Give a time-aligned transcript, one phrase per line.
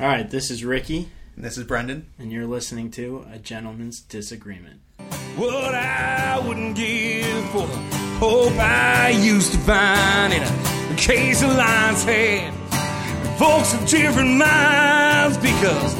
[0.00, 2.06] All right, this is Ricky, And this is Brendan.
[2.18, 4.80] and you're listening to A Gentleman's Disagreement.
[5.36, 7.76] What I wouldn't give for the
[8.18, 12.54] hope I used to find in a case of lion's head.
[13.38, 15.94] Folks of different minds because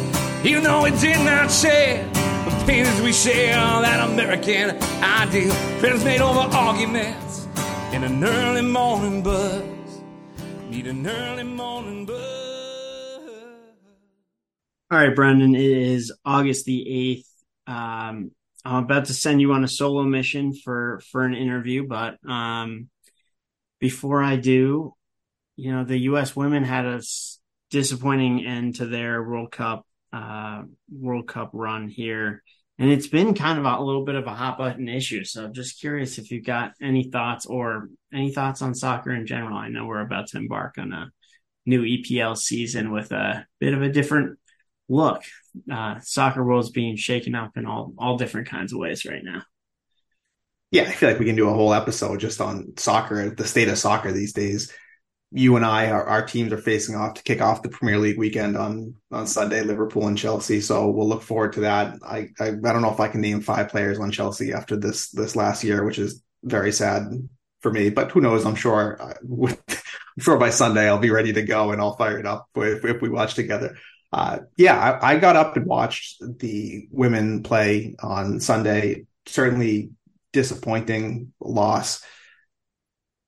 [0.46, 4.71] even though we did not share the pains we share, that American
[5.03, 7.46] ideal, friends made over arguments
[7.93, 9.62] in an early morning buzz.
[10.71, 12.39] Need an early morning buzz.
[14.93, 17.22] All right, Brendan, it is August the
[17.68, 17.72] 8th.
[17.72, 18.32] Um,
[18.64, 22.89] I'm about to send you on a solo mission for, for an interview, but um,
[23.79, 24.96] before I do,
[25.54, 26.35] you know, the U.S.
[26.35, 27.03] women had a
[27.71, 32.42] disappointing end to their World Cup uh, World Cup run here.
[32.80, 35.22] And it's been kind of a, a little bit of a hot button issue.
[35.22, 39.25] So I'm just curious if you've got any thoughts or any thoughts on soccer in
[39.25, 39.56] general.
[39.56, 41.12] I know we're about to embark on a
[41.64, 44.41] new EPL season with a bit of a different
[44.91, 45.22] look.
[45.72, 49.42] Uh, soccer world's being shaken up in all all different kinds of ways right now.
[50.70, 53.68] Yeah, I feel like we can do a whole episode just on soccer, the state
[53.68, 54.72] of soccer these days.
[55.33, 58.18] You and I, our, our teams are facing off to kick off the Premier League
[58.18, 60.61] weekend on on Sunday, Liverpool and Chelsea.
[60.61, 61.98] So we'll look forward to that.
[62.05, 65.11] I, I I don't know if I can name five players on Chelsea after this
[65.11, 67.05] this last year, which is very sad
[67.61, 67.91] for me.
[67.91, 68.44] But who knows?
[68.44, 71.96] I'm sure uh, with, I'm sure by Sunday I'll be ready to go and I'll
[71.96, 73.77] fire it up if, if we watch together.
[74.12, 79.06] Uh, yeah, I, I got up and watched the women play on Sunday.
[79.27, 79.91] Certainly
[80.33, 82.02] disappointing loss.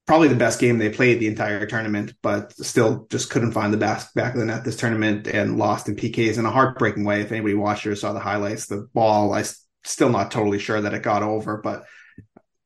[0.07, 3.79] Probably the best game they played the entire tournament, but still just couldn't find the
[3.79, 7.21] back back of the net this tournament and lost in PKs in a heartbreaking way.
[7.21, 9.45] If anybody watched or saw the highlights, the ball, I
[9.85, 11.85] still not totally sure that it got over, but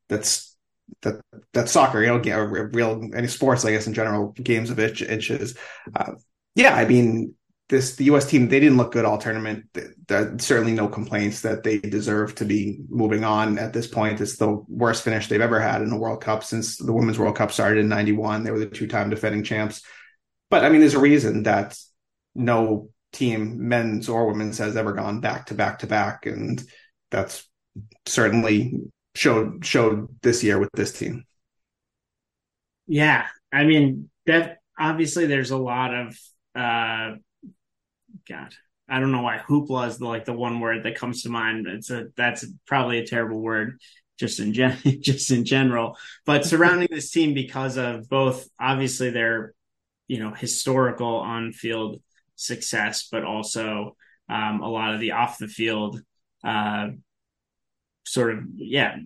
[0.08, 0.56] that's
[1.02, 1.20] that
[1.52, 5.56] that's soccer, you know, real any sports, I guess in general, games of inch, inches.
[5.94, 6.12] Uh,
[6.54, 7.34] yeah, I mean,
[7.68, 8.26] this the U.S.
[8.26, 9.64] team they didn't look good all tournament.
[10.06, 14.20] There certainly no complaints that they deserve to be moving on at this point.
[14.20, 17.36] It's the worst finish they've ever had in a World Cup since the Women's World
[17.36, 18.44] Cup started in '91.
[18.44, 19.82] They were the two-time defending champs.
[20.48, 21.76] But I mean, there's a reason that
[22.34, 26.62] no team, men's or women's, has ever gone back to back to back, and
[27.10, 27.48] that's
[28.06, 28.78] certainly
[29.16, 31.24] showed showed this year with this team.
[32.86, 36.18] Yeah, I mean, that obviously there's a lot of
[36.54, 37.16] uh,
[38.28, 38.54] God.
[38.88, 41.66] I don't know why hoopla is the, like the one word that comes to mind.
[41.66, 43.80] It's a that's probably a terrible word
[44.18, 45.96] just in gen just in general.
[46.24, 49.54] But surrounding this team because of both obviously their
[50.08, 52.00] you know historical on field
[52.36, 53.96] success, but also
[54.28, 56.00] um, a lot of the off the field
[56.44, 56.88] uh,
[58.04, 58.96] sort of yeah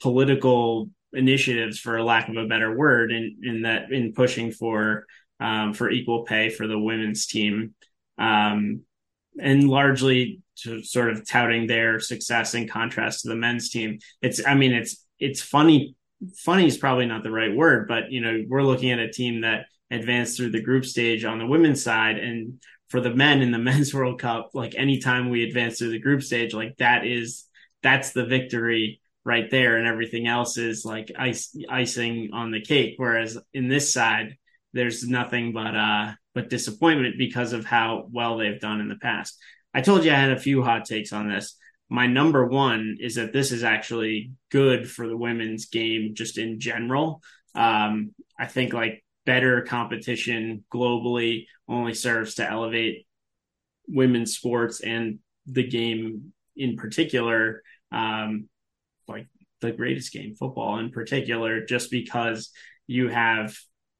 [0.00, 5.06] political initiatives for lack of a better word in in that in pushing for
[5.40, 7.74] um, for equal pay for the women's team
[8.18, 8.82] um,
[9.40, 13.98] and largely to sort of touting their success in contrast to the men's team.
[14.22, 15.96] It's i mean it's it's funny
[16.38, 19.42] funny is probably not the right word but you know we're looking at a team
[19.42, 22.18] that advanced through the group stage on the women's side.
[22.18, 25.98] And for the men in the men's world cup like anytime we advance through the
[25.98, 27.44] group stage like that is
[27.82, 29.76] that's the victory right there.
[29.76, 32.94] And everything else is like ice, icing on the cake.
[32.98, 34.36] Whereas in this side
[34.72, 39.38] there's nothing but uh but disappointment because of how well they've done in the past.
[39.72, 41.56] I told you i had a few hot takes on this.
[41.88, 46.60] My number one is that this is actually good for the women's game just in
[46.60, 47.22] general.
[47.54, 53.06] Um i think like better competition globally only serves to elevate
[53.86, 57.62] women's sports and the game in particular
[57.92, 58.48] um
[59.06, 59.28] like
[59.60, 62.50] the greatest game, football in particular, just because
[62.86, 63.56] you have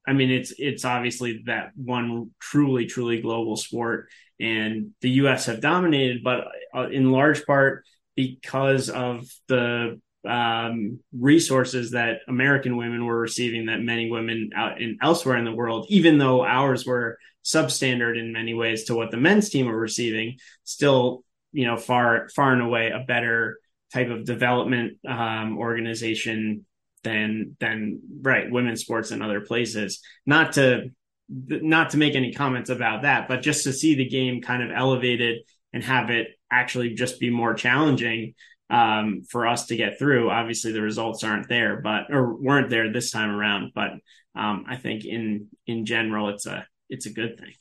[0.07, 5.61] I mean it's it's obviously that one truly truly global sport and the US have
[5.61, 7.85] dominated but uh, in large part
[8.15, 14.97] because of the um, resources that American women were receiving that many women out in
[15.01, 19.17] elsewhere in the world even though ours were substandard in many ways to what the
[19.17, 23.59] men's team were receiving still you know far far and away a better
[23.93, 26.65] type of development um, organization
[27.05, 30.01] than than right women's sports in other places.
[30.25, 30.89] Not to
[31.29, 34.71] not to make any comments about that, but just to see the game kind of
[34.75, 35.39] elevated
[35.71, 38.33] and have it actually just be more challenging
[38.69, 40.29] um, for us to get through.
[40.29, 43.71] Obviously, the results aren't there, but or weren't there this time around.
[43.73, 43.91] But
[44.35, 47.53] um, I think in in general, it's a it's a good thing.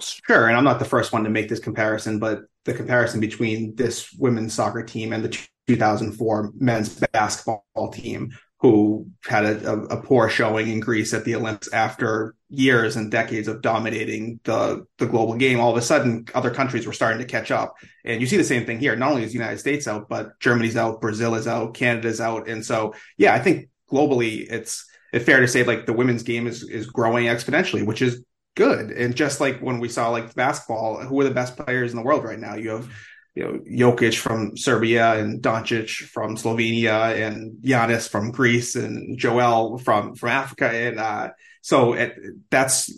[0.00, 3.74] Sure, and I'm not the first one to make this comparison, but the comparison between
[3.74, 10.02] this women's soccer team and the 2004 men's basketball team who had a, a, a,
[10.02, 15.06] poor showing in Greece at the Olympics after years and decades of dominating the the
[15.06, 15.58] global game.
[15.58, 17.74] All of a sudden, other countries were starting to catch up,
[18.04, 18.94] and you see the same thing here.
[18.96, 22.48] Not only is the United States out, but Germany's out, Brazil is out, Canada's out,
[22.48, 26.46] and so yeah, I think globally it's it's fair to say like the women's game
[26.46, 28.22] is is growing exponentially, which is
[28.60, 28.90] good.
[28.90, 32.02] And just like when we saw like basketball, who are the best players in the
[32.02, 32.56] world right now?
[32.56, 32.92] You have
[33.34, 39.78] you know, Jokic from Serbia and Doncic from Slovenia and Giannis from Greece and Joel
[39.78, 40.68] from, from Africa.
[40.68, 41.30] And, uh,
[41.62, 42.14] so it,
[42.50, 42.90] that's,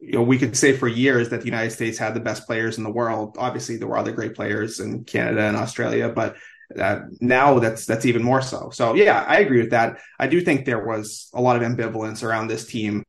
[0.00, 2.78] you know, we could say for years that the United States had the best players
[2.78, 3.36] in the world.
[3.38, 6.36] Obviously there were other great players in Canada and Australia, but
[6.80, 8.70] uh, now that's, that's even more so.
[8.70, 9.98] So yeah, I agree with that.
[10.18, 13.04] I do think there was a lot of ambivalence around this team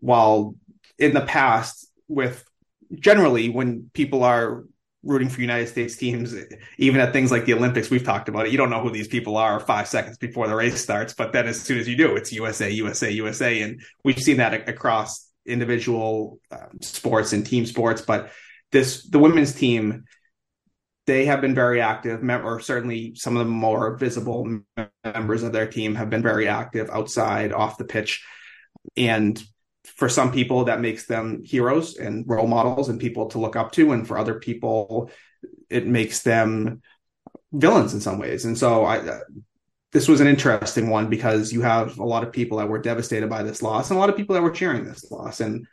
[0.00, 0.54] while
[1.00, 2.44] in the past with
[2.94, 4.64] generally when people are
[5.02, 6.34] rooting for United States teams,
[6.76, 8.52] even at things like the Olympics, we've talked about it.
[8.52, 11.46] You don't know who these people are five seconds before the race starts, but then
[11.46, 13.62] as soon as you do, it's USA, USA, USA.
[13.62, 18.02] And we've seen that across individual um, sports and team sports.
[18.02, 18.30] But
[18.72, 20.04] this, the women's team,
[21.06, 24.60] they have been very active, or certainly some of the more visible
[25.02, 28.22] members of their team have been very active outside, off the pitch.
[28.98, 29.42] And
[29.84, 33.72] for some people that makes them heroes and role models and people to look up
[33.72, 33.92] to.
[33.92, 35.10] And for other people
[35.68, 36.82] it makes them
[37.52, 38.44] villains in some ways.
[38.44, 39.20] And so i uh,
[39.92, 43.28] this was an interesting one because you have a lot of people that were devastated
[43.28, 45.40] by this loss and a lot of people that were cheering this loss.
[45.40, 45.66] And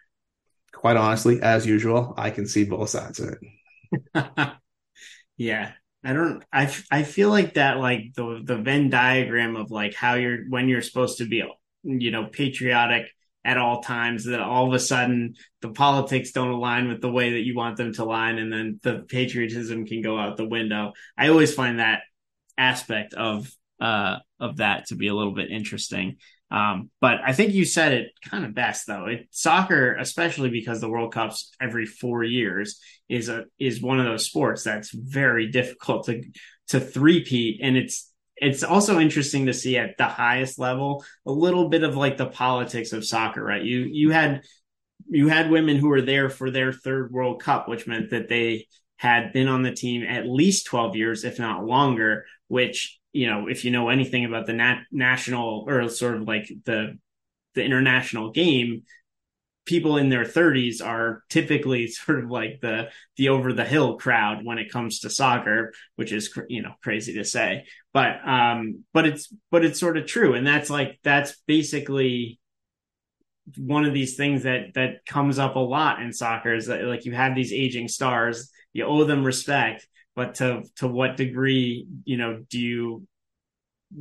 [0.74, 4.50] quite honestly as usual i can see both sides of it.
[5.38, 5.72] Yeah.
[6.04, 10.14] I don't I, I feel like that like the the Venn diagram of like how
[10.14, 11.44] you're when you're supposed to be
[11.84, 13.08] you know patriotic
[13.48, 17.32] at all times that all of a sudden the politics don't align with the way
[17.32, 20.92] that you want them to align and then the patriotism can go out the window.
[21.18, 22.02] I always find that
[22.58, 23.50] aspect of
[23.80, 26.18] uh of that to be a little bit interesting.
[26.52, 29.06] Um, but I think you said it kind of best though.
[29.06, 34.06] It, soccer, especially because the World Cups every four years, is a is one of
[34.06, 36.22] those sports that's very difficult to
[36.70, 41.70] to threepeat, and it's it's also interesting to see at the highest level a little
[41.70, 43.64] bit of like the politics of soccer, right?
[43.64, 44.44] You you had
[45.10, 48.68] you had women who were there for their third World Cup, which meant that they
[48.98, 53.48] had been on the team at least 12 years, if not longer, which, you know,
[53.48, 56.98] if you know anything about the nat- national or sort of like the
[57.56, 58.84] the international game,
[59.68, 64.44] people in their 30s are typically sort of like the the over the hill crowd
[64.44, 67.66] when it comes to soccer which is you know crazy to say.
[67.94, 70.34] But um but it's but it's sort of true.
[70.34, 72.40] And that's like that's basically
[73.56, 77.06] one of these things that that comes up a lot in soccer is that like
[77.06, 82.18] you have these aging stars you owe them respect but to to what degree you
[82.18, 83.08] know do you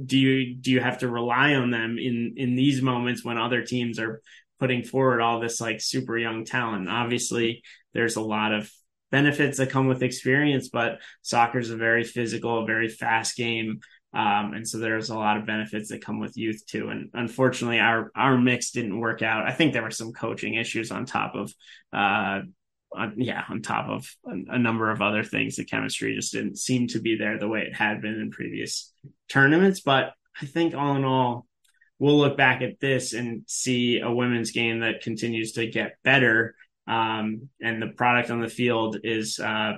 [0.05, 3.63] do you do you have to rely on them in in these moments when other
[3.63, 4.21] teams are
[4.59, 6.89] putting forward all this like super young talent.
[6.89, 7.63] Obviously,
[7.93, 8.71] there's a lot of
[9.11, 13.81] benefits that come with experience, but soccer is a very physical, very fast game.
[14.13, 16.89] Um, and so there's a lot of benefits that come with youth too.
[16.89, 19.47] And unfortunately, our our mix didn't work out.
[19.47, 21.53] I think there were some coaching issues on top of,
[21.93, 22.41] uh,
[22.93, 25.57] on, yeah, on top of a, a, number of other things.
[25.57, 28.91] The chemistry just didn't seem to be there the way it had been in previous
[29.29, 29.81] tournaments.
[29.81, 31.47] But I think all in all,
[31.99, 36.55] we'll look back at this and see a women's game that continues to get better.
[36.87, 39.75] Um, and the product on the field is, uh,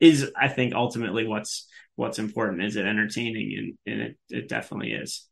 [0.00, 2.64] is I think ultimately what's, what's important.
[2.64, 3.76] Is it entertaining?
[3.86, 5.26] And, and it, it definitely is.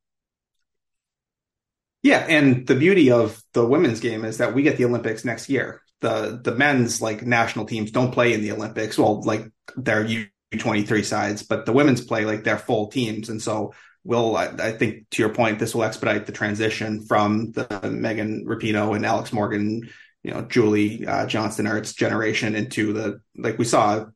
[2.02, 2.24] Yeah.
[2.28, 5.82] And the beauty of the women's game is that we get the Olympics next year.
[6.00, 8.96] The, the men's like national teams don't play in the Olympics.
[8.96, 10.06] Well, like their
[10.54, 13.28] U23 sides, but the women's play like their full teams.
[13.28, 13.74] And so
[14.04, 18.46] will I, I, think to your point, this will expedite the transition from the Megan
[18.46, 19.88] Rapinoe and Alex Morgan,
[20.22, 24.06] you know, Julie uh, Johnston Ertz generation into the like we saw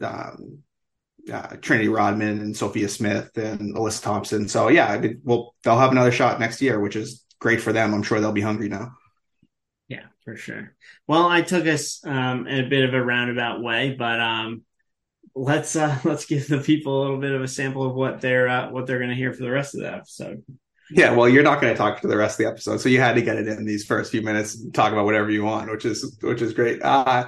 [0.00, 0.58] um,
[1.32, 4.48] uh, Trinity Rodman and Sophia Smith and Alyssa Thompson.
[4.48, 7.72] So yeah, I mean, well, they'll have another shot next year, which is great for
[7.72, 7.94] them.
[7.94, 8.92] I'm sure they'll be hungry now.
[9.88, 10.74] Yeah, for sure.
[11.06, 14.62] Well, I took us um, in a bit of a roundabout way, but um,
[15.34, 18.48] let's uh let's give the people a little bit of a sample of what they're
[18.48, 20.42] uh, what they're going to hear for the rest of the episode.
[20.90, 23.00] Yeah, well, you're not going to talk for the rest of the episode, so you
[23.00, 25.70] had to get it in these first few minutes and talk about whatever you want,
[25.70, 26.82] which is which is great.
[26.82, 27.26] Uh,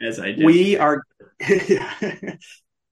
[0.00, 1.02] As I do, we are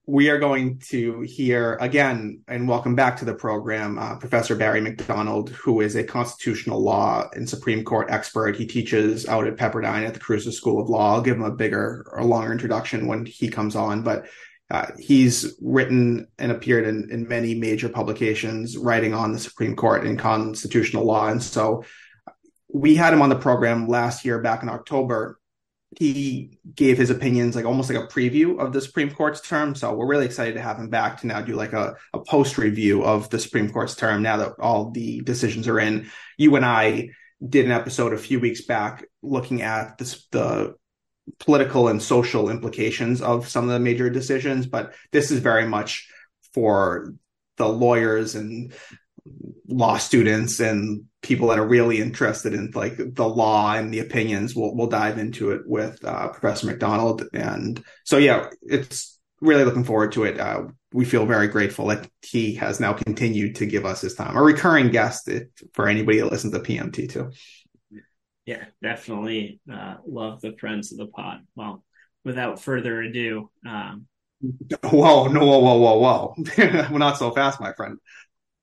[0.07, 4.81] we are going to hear again, and welcome back to the program, uh, Professor Barry
[4.81, 8.55] McDonald, who is a constitutional law and Supreme Court expert.
[8.55, 11.13] He teaches out at Pepperdine at the Caruso School of Law.
[11.13, 14.25] I'll give him a bigger or longer introduction when he comes on, but
[14.69, 20.05] Uh, he's written and appeared in, in many major publications writing on the Supreme Court
[20.05, 21.29] and constitutional law.
[21.29, 21.85] And so
[22.73, 25.39] we had him on the program last year back in October.
[25.97, 29.73] He gave his opinions like almost like a preview of the Supreme Court's term.
[29.73, 32.57] So we're really excited to have him back to now do like a, a post
[32.57, 36.09] review of the Supreme Court's term now that all the decisions are in.
[36.37, 37.11] You and I
[37.47, 40.75] did an episode a few weeks back looking at the
[41.39, 46.09] political and social implications of some of the major decisions, but this is very much
[46.53, 47.13] for
[47.57, 48.73] the lawyers and
[49.67, 54.55] law students and people that are really interested in like the law and the opinions.
[54.55, 59.83] We'll we'll dive into it with uh, Professor McDonald, and so yeah, it's really looking
[59.83, 60.39] forward to it.
[60.39, 64.37] Uh, we feel very grateful that he has now continued to give us his time,
[64.37, 65.29] a recurring guest
[65.73, 67.31] for anybody that listens to PMT too
[68.47, 71.41] yeah, definitely uh, love the friends of the pod.
[71.55, 71.83] Well,
[72.23, 74.07] without further ado, um,
[74.83, 77.97] whoa, no, whoa, whoa, whoa, whoa, we're not so fast, my friend.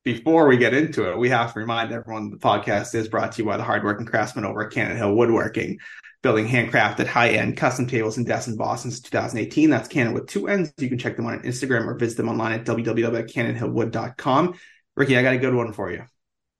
[0.02, 3.42] Before we get into it, we have to remind everyone the podcast is brought to
[3.42, 5.78] you by the hardworking craftsmen over at Cannon Hill Woodworking,
[6.22, 9.68] building handcrafted high-end custom tables and desks in Boston since 2018.
[9.68, 10.72] That's Cannon with two N's.
[10.78, 14.54] You can check them on Instagram or visit them online at www.cannonhillwood.com.
[14.96, 16.04] Ricky, I got a good one for you.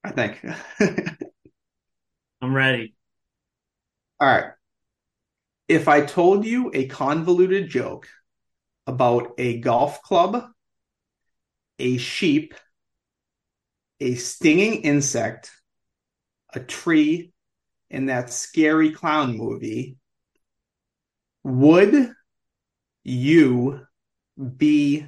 [0.02, 0.44] I think.
[2.42, 2.94] I'm ready.
[4.20, 4.52] All right.
[5.68, 8.08] If I told you a convoluted joke
[8.86, 10.50] about a golf club,
[11.78, 12.54] a sheep,
[14.00, 15.50] a stinging insect,
[16.52, 17.32] a tree,
[17.94, 19.96] in that scary clown movie,
[21.44, 22.12] would
[23.04, 23.86] you
[24.56, 25.06] be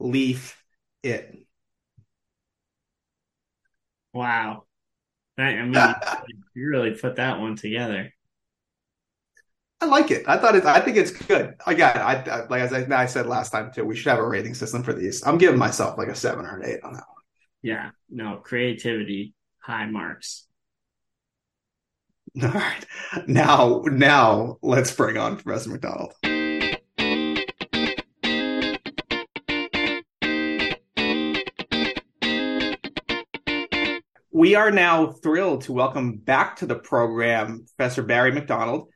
[0.00, 0.60] leaf
[1.04, 1.46] it?
[4.12, 4.64] Wow.
[5.38, 5.94] I mean,
[6.54, 8.12] you really put that one together.
[9.80, 10.24] I like it.
[10.26, 10.64] I thought it.
[10.64, 11.54] I think it's good.
[11.66, 13.84] Again, I, I like as I, I, said last time too.
[13.84, 15.24] We should have a rating system for these.
[15.26, 17.22] I'm giving myself like a seven or an eight on that one.
[17.60, 17.90] Yeah.
[18.08, 20.46] No creativity, high marks.
[22.42, 22.86] All right.
[23.26, 26.14] Now, now let's bring on Professor McDonald.
[34.32, 38.90] We are now thrilled to welcome back to the program Professor Barry McDonald.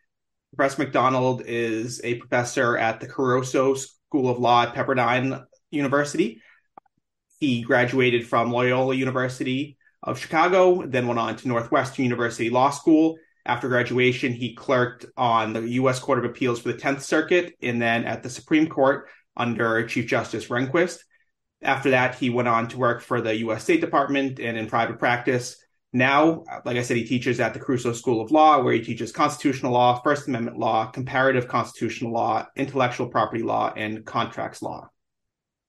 [0.56, 6.42] Professor McDonald is a professor at the Caruso School of Law at Pepperdine University.
[7.38, 13.16] He graduated from Loyola University of Chicago, then went on to Northwestern University Law School.
[13.46, 16.00] After graduation, he clerked on the U.S.
[16.00, 20.06] Court of Appeals for the 10th Circuit and then at the Supreme Court under Chief
[20.06, 20.98] Justice Rehnquist.
[21.62, 23.62] After that, he went on to work for the U.S.
[23.62, 25.56] State Department and in private practice.
[25.92, 29.10] Now, like I said, he teaches at the Caruso School of Law, where he teaches
[29.10, 34.88] constitutional law, First Amendment law, comparative constitutional law, intellectual property law, and contracts law.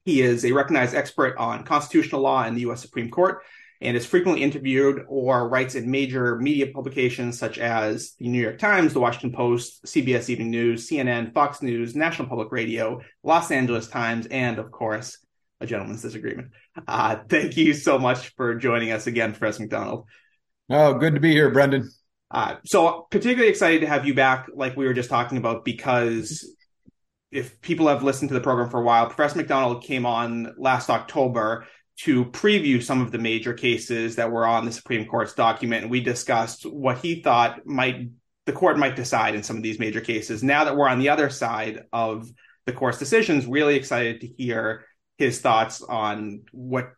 [0.05, 2.81] He is a recognized expert on constitutional law in the U.S.
[2.81, 3.41] Supreme Court
[3.81, 8.59] and is frequently interviewed or writes in major media publications such as the New York
[8.59, 13.87] Times, the Washington Post, CBS Evening News, CNN, Fox News, National Public Radio, Los Angeles
[13.87, 15.17] Times, and of course,
[15.61, 16.49] a gentleman's disagreement.
[16.87, 20.05] Uh, thank you so much for joining us again, Professor McDonald.
[20.69, 21.89] Oh, good to be here, Brendan.
[22.29, 26.55] Uh, so, particularly excited to have you back, like we were just talking about, because
[27.31, 30.89] if people have listened to the program for a while, Professor McDonald came on last
[30.89, 31.65] October
[32.03, 35.71] to preview some of the major cases that were on the Supreme Court's docket.
[35.71, 38.09] And we discussed what he thought might
[38.45, 40.41] the court might decide in some of these major cases.
[40.41, 42.27] Now that we're on the other side of
[42.65, 44.85] the court's decisions, really excited to hear
[45.21, 46.93] his thoughts on what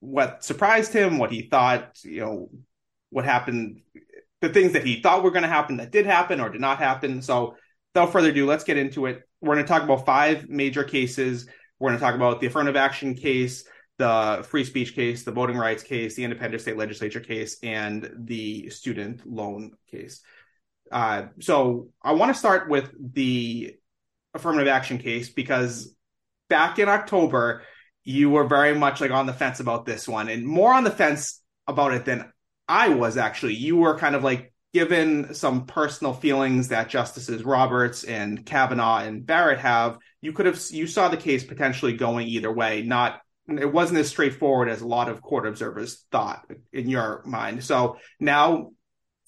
[0.00, 2.50] what surprised him, what he thought, you know,
[3.10, 3.80] what happened,
[4.40, 6.78] the things that he thought were going to happen that did happen or did not
[6.78, 7.22] happen.
[7.22, 7.56] So,
[7.94, 9.22] without further ado, let's get into it.
[9.40, 11.46] We're going to talk about five major cases.
[11.78, 13.64] We're going to talk about the affirmative action case,
[13.98, 18.70] the free speech case, the voting rights case, the independent state legislature case, and the
[18.70, 20.22] student loan case.
[20.90, 23.76] Uh, so, I want to start with the
[24.34, 25.95] affirmative action case because
[26.48, 27.62] back in October,
[28.04, 30.90] you were very much like on the fence about this one and more on the
[30.90, 32.32] fence about it than
[32.68, 33.54] I was actually.
[33.54, 39.24] You were kind of like given some personal feelings that Justices Roberts and Kavanaugh and
[39.24, 42.82] Barrett have, you could have you saw the case potentially going either way.
[42.82, 47.62] Not it wasn't as straightforward as a lot of court observers thought in your mind.
[47.62, 48.72] So now,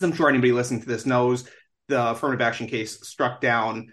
[0.01, 1.49] I'm sure anybody listening to this knows
[1.89, 3.93] the affirmative action case struck down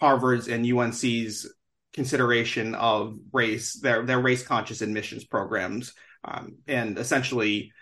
[0.00, 1.52] Harvard's and UNC's
[1.92, 5.92] consideration of race, their their race conscious admissions programs,
[6.24, 7.72] um, and essentially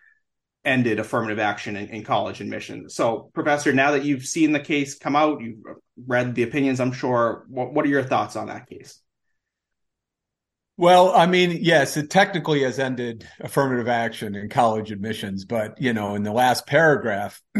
[0.65, 2.95] ended affirmative action in, in, college admissions.
[2.95, 5.61] So, Professor, now that you've seen the case come out, you've
[6.07, 7.47] read the opinions, I'm sure.
[7.49, 9.00] What, what are your thoughts on that case?
[10.77, 15.93] Well, I mean, yes, it technically has ended affirmative action in college admissions, but you
[15.93, 17.41] know, in the last paragraph,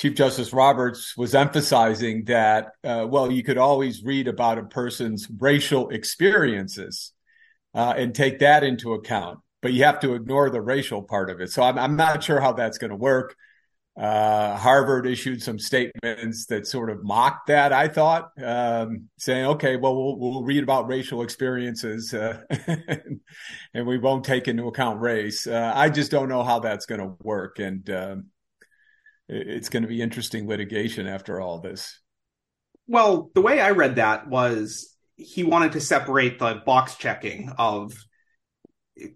[0.00, 5.28] Chief Justice Roberts was emphasizing that, uh, well, you could always read about a person's
[5.38, 7.12] racial experiences
[7.74, 11.42] uh, and take that into account, but you have to ignore the racial part of
[11.42, 11.52] it.
[11.52, 13.36] So I'm, I'm not sure how that's going to work.
[13.94, 17.74] Uh, Harvard issued some statements that sort of mocked that.
[17.74, 22.40] I thought, um, saying, "Okay, well, we'll, we'll read about racial experiences, uh,
[23.74, 27.00] and we won't take into account race." Uh, I just don't know how that's going
[27.00, 28.26] to work, and um,
[29.30, 32.00] it's going to be interesting litigation after all this.
[32.88, 37.92] Well, the way I read that was he wanted to separate the box checking of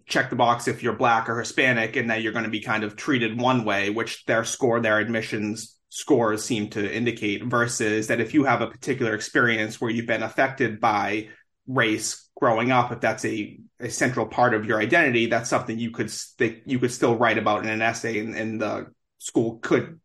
[0.06, 2.84] check the box if you're black or Hispanic, and that you're going to be kind
[2.84, 8.20] of treated one way, which their score, their admissions scores seem to indicate, versus that
[8.20, 11.28] if you have a particular experience where you've been affected by
[11.66, 15.90] race growing up, if that's a, a central part of your identity, that's something you
[15.90, 18.86] could st- you could still write about in an essay, and, and the
[19.18, 20.00] school could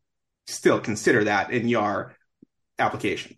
[0.49, 2.15] still consider that in your
[2.77, 3.35] application.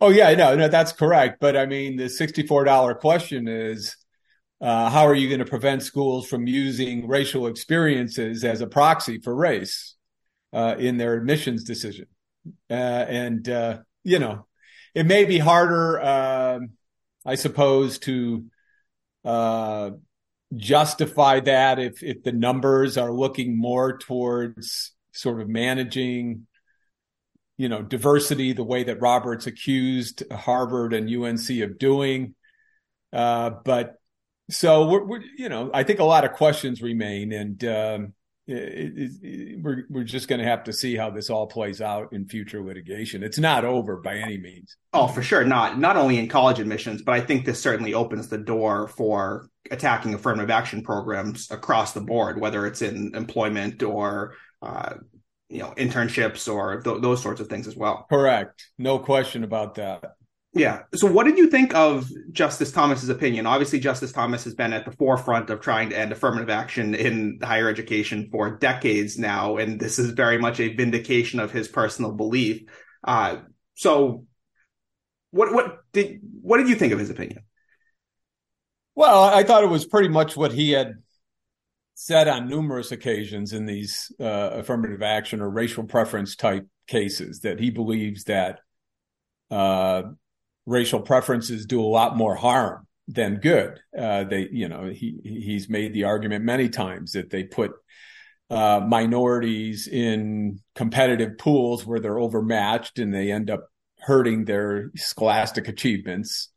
[0.00, 1.38] Oh yeah, no, no, that's correct.
[1.40, 3.96] But I mean, the sixty-four dollar question is
[4.60, 9.20] uh, how are you going to prevent schools from using racial experiences as a proxy
[9.20, 9.94] for race
[10.52, 12.06] uh, in their admissions decision?
[12.68, 14.46] Uh, and uh, you know,
[14.94, 16.70] it may be harder, um,
[17.24, 18.44] I suppose, to
[19.24, 19.90] uh,
[20.54, 26.46] justify that if if the numbers are looking more towards sort of managing
[27.56, 32.34] you know diversity the way that roberts accused harvard and unc of doing
[33.12, 33.94] uh, but
[34.50, 38.12] so we're, we're, you know i think a lot of questions remain and um,
[38.46, 41.80] it, it, it, we're we're just going to have to see how this all plays
[41.80, 43.22] out in future litigation.
[43.22, 44.76] It's not over by any means.
[44.92, 48.28] Oh, for sure, not not only in college admissions, but I think this certainly opens
[48.28, 54.34] the door for attacking affirmative action programs across the board, whether it's in employment or
[54.64, 54.94] uh,
[55.48, 58.06] you know internships or th- those sorts of things as well.
[58.10, 60.14] Correct, no question about that.
[60.54, 60.82] Yeah.
[60.94, 63.44] So, what did you think of Justice Thomas's opinion?
[63.44, 67.40] Obviously, Justice Thomas has been at the forefront of trying to end affirmative action in
[67.42, 72.12] higher education for decades now, and this is very much a vindication of his personal
[72.12, 72.62] belief.
[73.02, 73.38] Uh,
[73.74, 74.26] so,
[75.32, 77.42] what what did what did you think of his opinion?
[78.94, 81.02] Well, I thought it was pretty much what he had
[81.94, 87.60] said on numerous occasions in these uh, affirmative action or racial preference type cases that
[87.60, 88.60] he believes that
[89.50, 90.02] uh,
[90.66, 93.78] racial preferences do a lot more harm than good.
[93.96, 97.72] Uh, they, you know, he he's made the argument many times that they put
[98.50, 103.68] uh, minorities in competitive pools where they're overmatched and they end up
[104.00, 106.50] hurting their scholastic achievements.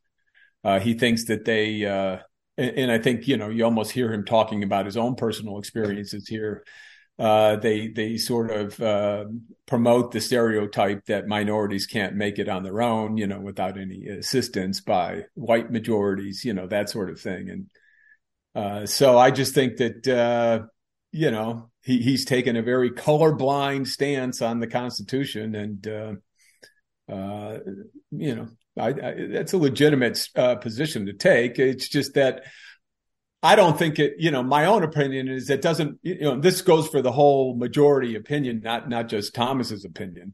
[0.63, 2.17] Uh, he thinks that they, uh,
[2.57, 5.59] and, and, I think you know, you almost hear him talking about his own personal
[5.59, 6.63] experiences here
[7.19, 9.25] uh, they they sort of uh,
[9.65, 14.07] promote the stereotype that minorities can't make it on their own, you know, without any
[14.07, 17.49] assistance by white majorities, you know, that sort of thing.
[17.49, 17.71] And
[18.53, 20.67] uh, so I just think that uh,
[21.11, 26.13] you know he, he's taken a very colorblind stance on the Constitution, and uh,
[27.11, 27.59] uh,
[28.11, 30.29] you know, I, I, that's a legitimate
[30.61, 31.59] position to take.
[31.59, 32.43] It's just that
[33.43, 36.61] I don't think it, you know, my own opinion is it doesn't, you know, this
[36.61, 40.33] goes for the whole majority opinion, not, not just Thomas's opinion.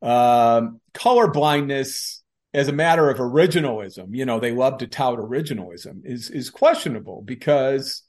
[0.00, 2.22] Um, color blindness
[2.54, 7.22] as a matter of originalism, you know, they love to tout originalism is, is questionable
[7.22, 8.02] because,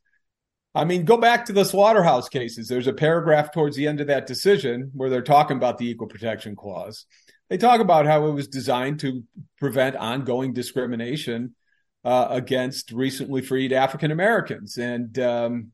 [0.74, 2.68] I mean, go back to the slaughterhouse cases.
[2.68, 6.08] There's a paragraph towards the end of that decision where they're talking about the equal
[6.08, 7.06] protection clause.
[7.50, 9.24] They talk about how it was designed to
[9.60, 11.56] prevent ongoing discrimination
[12.04, 14.78] uh, against recently freed African Americans.
[14.78, 15.72] And um,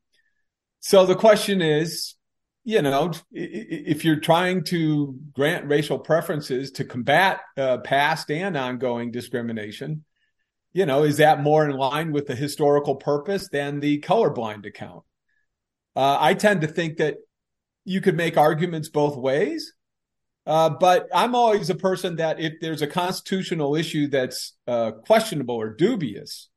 [0.80, 2.16] so the question is,
[2.64, 9.12] you know, if you're trying to grant racial preferences to combat uh, past and ongoing
[9.12, 10.04] discrimination,
[10.74, 15.04] you know, is that more in line with the historical purpose than the colorblind account?
[15.96, 17.18] Uh, I tend to think that
[17.86, 19.74] you could make arguments both ways.
[20.46, 25.56] Uh, but I'm always a person that if there's a constitutional issue that's uh, questionable
[25.56, 26.50] or dubious,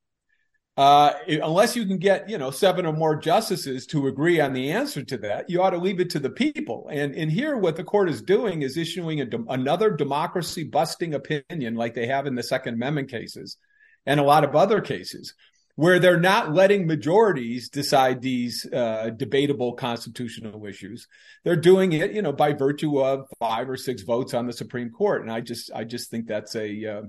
[0.78, 4.70] uh, unless you can get you know seven or more justices to agree on the
[4.70, 6.88] answer to that, you ought to leave it to the people.
[6.90, 11.74] And and here, what the court is doing is issuing a, another democracy busting opinion,
[11.74, 13.58] like they have in the Second Amendment cases
[14.06, 15.34] and a lot of other cases,
[15.76, 21.08] where they're not letting majorities decide these uh, debatable constitutional issues.
[21.44, 24.90] They're doing it, you know, by virtue of five or six votes on the Supreme
[24.90, 27.02] Court, and I just, I just think that's a uh,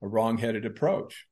[0.00, 1.26] a wrong-headed approach.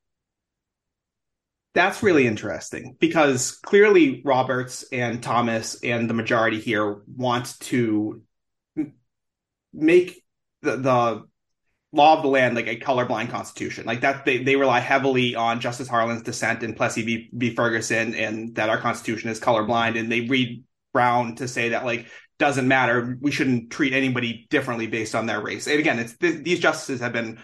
[1.74, 8.22] That's really interesting because clearly Roberts and Thomas and the majority here want to
[9.74, 10.22] make
[10.62, 11.24] the, the
[11.96, 13.86] law of the land like a colorblind constitution.
[13.86, 17.54] Like that, they, they rely heavily on Justice Harlan's dissent in Plessy v, v.
[17.54, 19.98] Ferguson and that our constitution is colorblind.
[19.98, 22.06] And they read Brown to say that like
[22.38, 23.16] doesn't matter.
[23.20, 25.66] We shouldn't treat anybody differently based on their race.
[25.66, 27.38] And again, it's th- these justices have been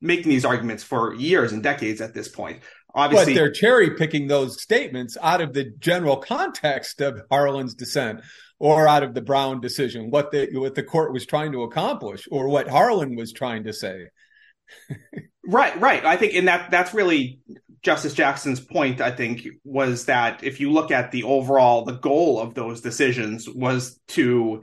[0.00, 2.62] making these arguments for years and decades at this point.
[2.94, 8.20] Obviously, but they're cherry picking those statements out of the general context of Harlan's dissent
[8.60, 12.28] or out of the Brown decision, what the what the court was trying to accomplish
[12.30, 14.06] or what Harlan was trying to say.
[15.46, 16.04] right, right.
[16.04, 17.40] I think and that that's really
[17.82, 22.38] Justice Jackson's point, I think, was that if you look at the overall the goal
[22.38, 24.62] of those decisions was to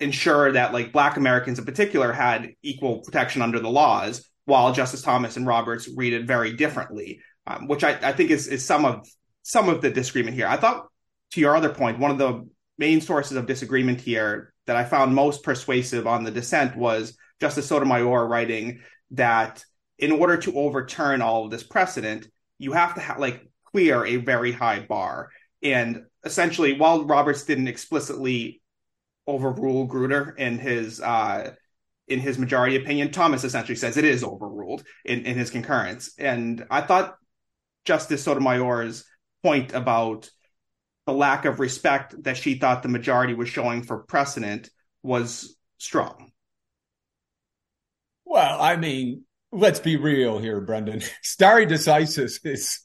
[0.00, 5.02] ensure that like black Americans in particular had equal protection under the laws, while Justice
[5.02, 7.20] Thomas and Roberts read it very differently.
[7.46, 9.06] Um, which I, I think is is some of
[9.42, 10.46] some of the disagreement here.
[10.46, 10.86] I thought
[11.32, 15.14] to your other point, one of the main sources of disagreement here that I found
[15.14, 18.80] most persuasive on the dissent was Justice Sotomayor writing
[19.12, 19.64] that
[19.98, 22.26] in order to overturn all of this precedent,
[22.58, 25.30] you have to ha- like clear a very high bar.
[25.62, 28.62] And essentially, while Roberts didn't explicitly
[29.26, 31.52] overrule Grutter in his uh,
[32.08, 36.12] in his majority opinion, Thomas essentially says it is overruled in, in his concurrence.
[36.18, 37.16] And I thought
[37.84, 39.04] Justice Sotomayor's
[39.42, 40.30] point about
[41.06, 44.70] the lack of respect that she thought the majority was showing for precedent
[45.02, 46.32] was strong.
[48.24, 51.02] Well, I mean, let's be real here, Brendan.
[51.22, 52.80] Stare decisis is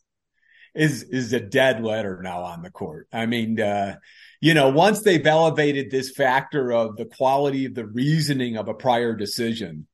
[0.75, 3.07] is is a dead letter now on the court.
[3.11, 3.97] I mean, uh,
[4.41, 8.73] you know, once they've elevated this factor of the quality of the reasoning of a
[8.73, 9.87] prior decision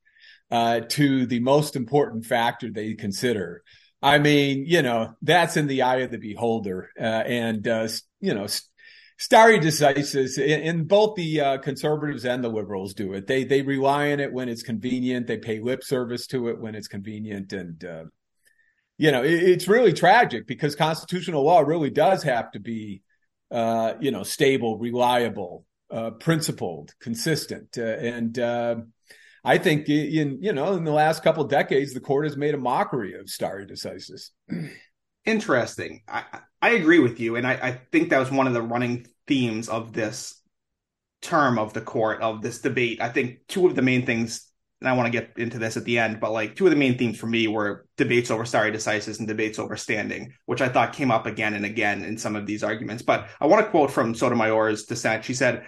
[0.51, 3.63] uh, to the most important factor they consider,
[4.01, 6.89] I mean, you know, that's in the eye of the beholder.
[6.99, 7.87] Uh, and, uh,
[8.23, 8.47] you know,
[9.17, 13.27] stare decisis, and both the uh, conservatives and the liberals do it.
[13.27, 15.27] They they rely on it when it's convenient.
[15.27, 18.03] They pay lip service to it when it's convenient, and uh,
[18.97, 23.01] you know, it, it's really tragic because constitutional law really does have to be,
[23.51, 28.39] uh, you know, stable, reliable, uh, principled, consistent, and
[29.45, 32.57] I think in you know in the last couple decades, the court has made a
[32.57, 34.29] mockery of stare decisis.
[35.25, 36.01] Interesting.
[36.07, 36.23] I,
[36.61, 39.69] I agree with you, and I, I think that was one of the running themes
[39.69, 40.41] of this
[41.21, 43.01] term of the court of this debate.
[43.01, 44.45] I think two of the main things,
[44.81, 46.77] and I want to get into this at the end, but like two of the
[46.77, 50.67] main themes for me were debates over stare decisis and debates over standing, which I
[50.67, 53.01] thought came up again and again in some of these arguments.
[53.01, 55.23] But I want to quote from Sotomayor's dissent.
[55.23, 55.65] She said,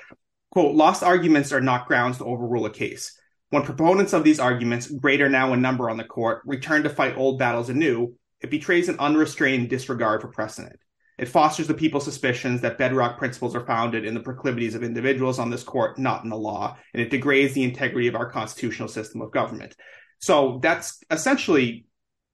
[0.52, 3.18] "quote Lost arguments are not grounds to overrule a case."
[3.52, 7.15] When proponents of these arguments, greater now in number on the court, return to fight
[7.15, 10.80] old battles anew, it betrays an unrestrained disregard for precedent.
[11.17, 15.39] It fosters the people's suspicions that bedrock principles are founded in the proclivities of individuals
[15.39, 18.89] on this court, not in the law, and it degrades the integrity of our constitutional
[18.89, 19.76] system of government.
[20.19, 21.86] So that's essentially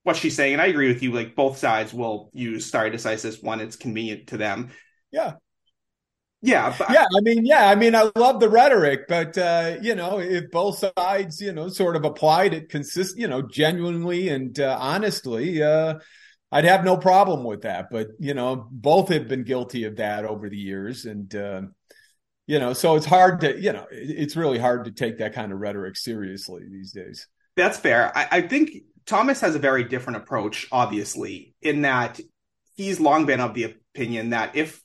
[0.02, 1.12] what she's saying, and I agree with you.
[1.12, 4.70] Like both sides will use stare decisis when it's convenient to them.
[5.12, 5.34] Yeah,
[6.42, 7.06] yeah, yeah.
[7.16, 7.68] I mean, yeah.
[7.68, 11.68] I mean, I love the rhetoric, but uh, you know, if both sides, you know,
[11.68, 16.00] sort of applied it consist, you know, genuinely and uh, honestly, uh,
[16.50, 17.86] I'd have no problem with that.
[17.90, 21.62] But you know, both have been guilty of that over the years, and uh,
[22.46, 25.52] you know, so it's hard to, you know, it's really hard to take that kind
[25.52, 27.28] of rhetoric seriously these days.
[27.56, 28.16] That's fair.
[28.16, 28.72] I, I think
[29.06, 32.20] Thomas has a very different approach, obviously, in that
[32.74, 34.81] he's long been of the opinion that if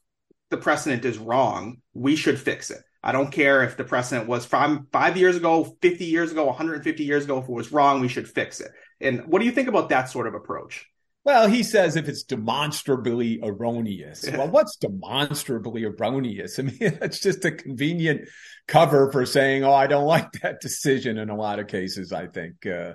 [0.50, 2.82] the precedent is wrong, we should fix it.
[3.04, 7.04] I don't care if the precedent was from five years ago, 50 years ago, 150
[7.04, 7.38] years ago.
[7.38, 8.72] If it was wrong, we should fix it.
[9.00, 10.86] And what do you think about that sort of approach?
[11.24, 14.26] Well, he says if it's demonstrably erroneous.
[14.32, 16.58] Well, what's demonstrably erroneous?
[16.58, 18.30] I mean, it's just a convenient
[18.68, 22.28] cover for saying, oh, I don't like that decision in a lot of cases, I
[22.28, 22.66] think.
[22.66, 22.94] Uh,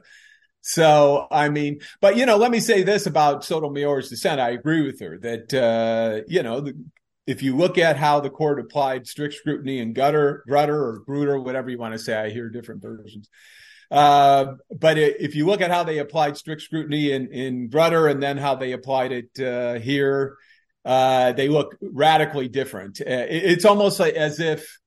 [0.63, 4.41] so, I mean, but, you know, let me say this about Sotomayor's dissent.
[4.41, 6.75] I agree with her that, uh, you know, the
[7.27, 11.43] if you look at how the court applied strict scrutiny in Gutter, Grutter, or Grutter,
[11.43, 13.29] whatever you want to say, I hear different versions.
[13.91, 18.23] Uh, but if you look at how they applied strict scrutiny in, in Grutter and
[18.23, 20.37] then how they applied it uh, here,
[20.85, 23.01] uh, they look radically different.
[23.01, 24.79] Uh, it, it's almost like as if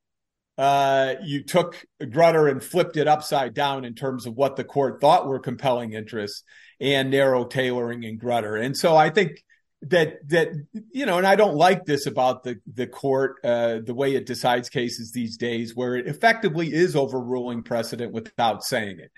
[0.57, 4.99] uh, you took Grutter and flipped it upside down in terms of what the court
[5.01, 6.43] thought were compelling interests
[6.79, 8.61] and narrow tailoring in Grutter.
[8.61, 9.43] And so I think
[9.87, 10.49] that that
[10.91, 14.25] you know and i don't like this about the the court uh, the way it
[14.25, 19.11] decides cases these days where it effectively is overruling precedent without saying it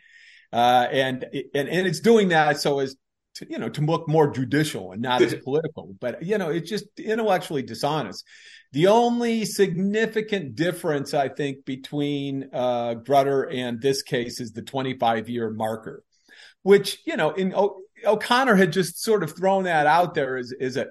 [0.54, 2.96] uh, and and and it's doing that so as
[3.38, 5.96] to, you know, to look more judicial and not as political.
[6.00, 8.26] But you know, it's just intellectually dishonest.
[8.74, 15.30] The only significant difference, I think, between uh, Grutter and this case is the 25
[15.30, 16.04] year marker,
[16.64, 20.54] which you know, in o- O'Connor had just sort of thrown that out there as,
[20.60, 20.88] as a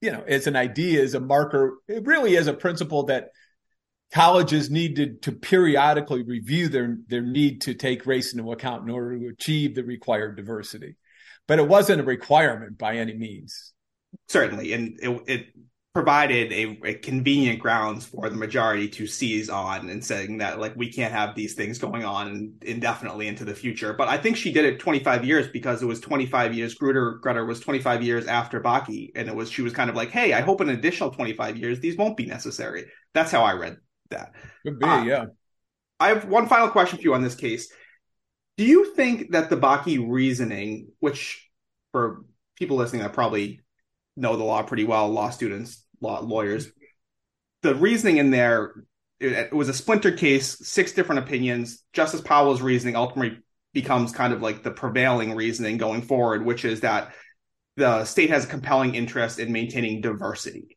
[0.00, 3.30] you know, as an idea, as a marker, it really is a principle that
[4.12, 9.18] colleges needed to periodically review their their need to take race into account in order
[9.18, 10.96] to achieve the required diversity.
[11.46, 13.72] But it wasn't a requirement by any means.
[14.28, 15.46] Certainly, and it, it
[15.98, 20.72] provided a, a, convenient grounds for the majority to seize on and saying that like
[20.76, 23.92] we can't have these things going on indefinitely into the future.
[23.92, 26.78] But I think she did it 25 years because it was 25 years.
[26.78, 30.10] Grutter Grutter was 25 years after Bakke, and it was she was kind of like,
[30.10, 32.84] hey, I hope an additional 25 years these won't be necessary.
[33.12, 33.78] That's how I read
[34.10, 34.34] that.
[34.64, 35.24] Could be, uh, yeah.
[35.98, 37.72] I have one final question for you on this case.
[38.56, 41.50] Do you think that the Bakke reasoning, which
[41.90, 43.62] for people listening that probably
[44.14, 46.70] know the law pretty well, law students, law lawyers,
[47.62, 48.72] the reasoning in there
[49.20, 51.82] it, it was a splinter case, six different opinions.
[51.92, 53.38] Justice Powell's reasoning ultimately
[53.72, 57.12] becomes kind of like the prevailing reasoning going forward, which is that
[57.76, 60.76] the state has a compelling interest in maintaining diversity.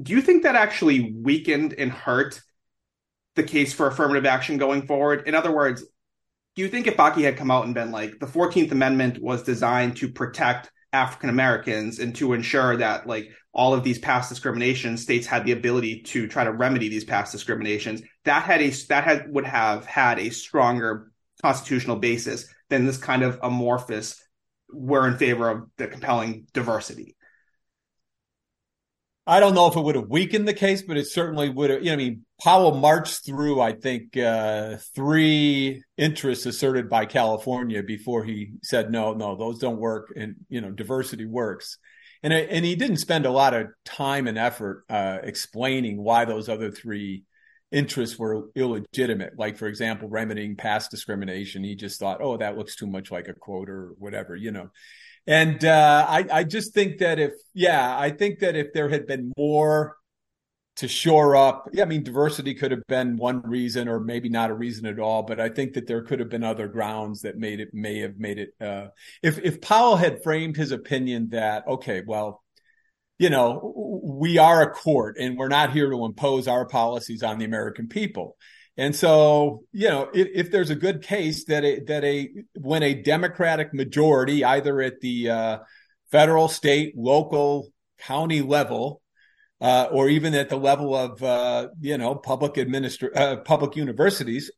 [0.00, 2.40] Do you think that actually weakened and hurt
[3.34, 5.26] the case for affirmative action going forward?
[5.26, 5.84] In other words,
[6.54, 9.42] do you think if Bakke had come out and been like the 14th Amendment was
[9.42, 15.02] designed to protect African Americans and to ensure that like all of these past discriminations,
[15.02, 19.04] states had the ability to try to remedy these past discriminations, that had a that
[19.04, 21.10] had would have had a stronger
[21.42, 24.22] constitutional basis than this kind of amorphous
[24.70, 27.16] we're in favor of the compelling diversity.
[29.28, 31.80] I don't know if it would have weakened the case, but it certainly would have.
[31.80, 37.82] You know, I mean, Powell marched through, I think, uh, three interests asserted by California
[37.82, 40.14] before he said, no, no, those don't work.
[40.16, 41.76] And, you know, diversity works.
[42.22, 46.48] And, and he didn't spend a lot of time and effort uh, explaining why those
[46.48, 47.24] other three
[47.70, 49.34] interests were illegitimate.
[49.38, 51.64] Like, for example, remedying past discrimination.
[51.64, 54.70] He just thought, oh, that looks too much like a quota or whatever, you know.
[55.26, 59.06] And uh, I, I just think that if, yeah, I think that if there had
[59.06, 59.96] been more
[60.76, 64.48] to shore up, yeah, I mean, diversity could have been one reason, or maybe not
[64.48, 65.24] a reason at all.
[65.24, 68.16] But I think that there could have been other grounds that made it may have
[68.16, 68.54] made it.
[68.58, 68.86] Uh,
[69.22, 72.42] if if Powell had framed his opinion that okay, well,
[73.18, 77.38] you know, we are a court and we're not here to impose our policies on
[77.38, 78.36] the American people.
[78.76, 82.84] And so, you know, if, if, there's a good case that a, that a when
[82.84, 85.58] a Democratic majority, either at the uh,
[86.12, 89.02] federal, state, local, county level,
[89.60, 94.52] uh, or even at the level of uh, you know public administra- uh, public universities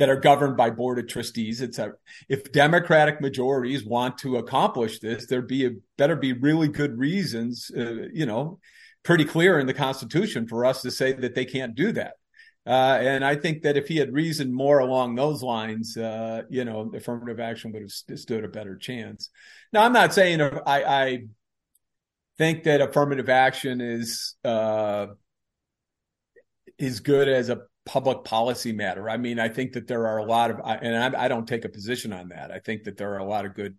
[0.00, 1.94] that are governed by board of trustees, etc.
[2.26, 7.70] If Democratic majorities want to accomplish this, there'd be a, better be really good reasons,
[7.76, 8.60] uh, you know,
[9.02, 12.14] pretty clear in the Constitution for us to say that they can't do that.
[12.66, 16.64] Uh, and I think that if he had reasoned more along those lines, uh, you
[16.64, 19.28] know, affirmative action would have st- stood a better chance.
[19.70, 21.18] Now, I'm not saying I, I
[22.38, 25.08] think that affirmative action is uh,
[26.78, 29.08] is good as a public policy matter.
[29.08, 31.64] I mean, I think that there are a lot of, and I, I don't take
[31.64, 32.50] a position on that.
[32.50, 33.76] I think that there are a lot of good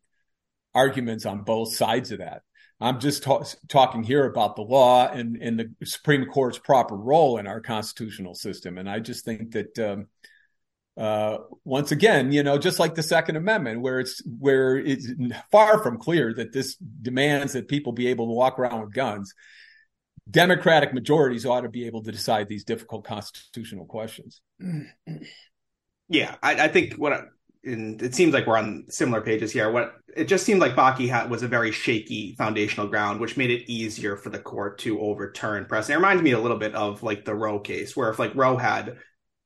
[0.74, 2.42] arguments on both sides of that.
[2.80, 7.38] I'm just ta- talking here about the law and, and the Supreme Court's proper role
[7.38, 8.78] in our constitutional system.
[8.80, 10.08] And I just think that, um,
[10.98, 15.08] uh, once again, you know, just like the Second Amendment, where it's where it's
[15.52, 19.34] far from clear that this demands that people be able to walk around with guns.
[20.30, 24.42] Democratic majorities ought to be able to decide these difficult constitutional questions.
[26.08, 27.22] Yeah, I, I think what I,
[27.64, 29.72] and it seems like we're on similar pages here.
[29.72, 33.52] What it just seemed like Bakke had was a very shaky foundational ground, which made
[33.52, 35.96] it easier for the court to overturn precedent.
[35.96, 38.58] It reminds me a little bit of like the Roe case, where if like Roe
[38.58, 38.98] had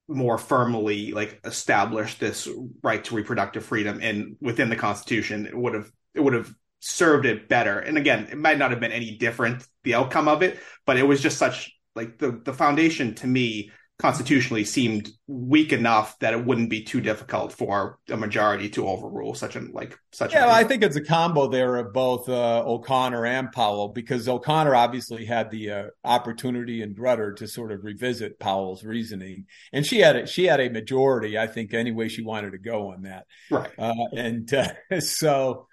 [0.07, 2.47] more firmly like established this
[2.83, 6.53] right to reproductive freedom and within the Constitution, it would have it would have
[6.85, 7.79] served it better.
[7.79, 11.03] And again, it might not have been any different the outcome of it, but it
[11.03, 16.45] was just such like the the foundation to me constitutionally seemed weak enough that it
[16.45, 20.33] wouldn't be too difficult for a majority to overrule such an like such.
[20.33, 24.75] Yeah, I think it's a combo there of both uh, O'Connor and Powell because O'Connor
[24.75, 29.99] obviously had the uh, opportunity and Grutter to sort of revisit Powell's reasoning, and she
[29.99, 33.03] had a, she had a majority, I think, any way she wanted to go on
[33.03, 33.25] that.
[33.49, 35.67] Right, uh, and uh, so.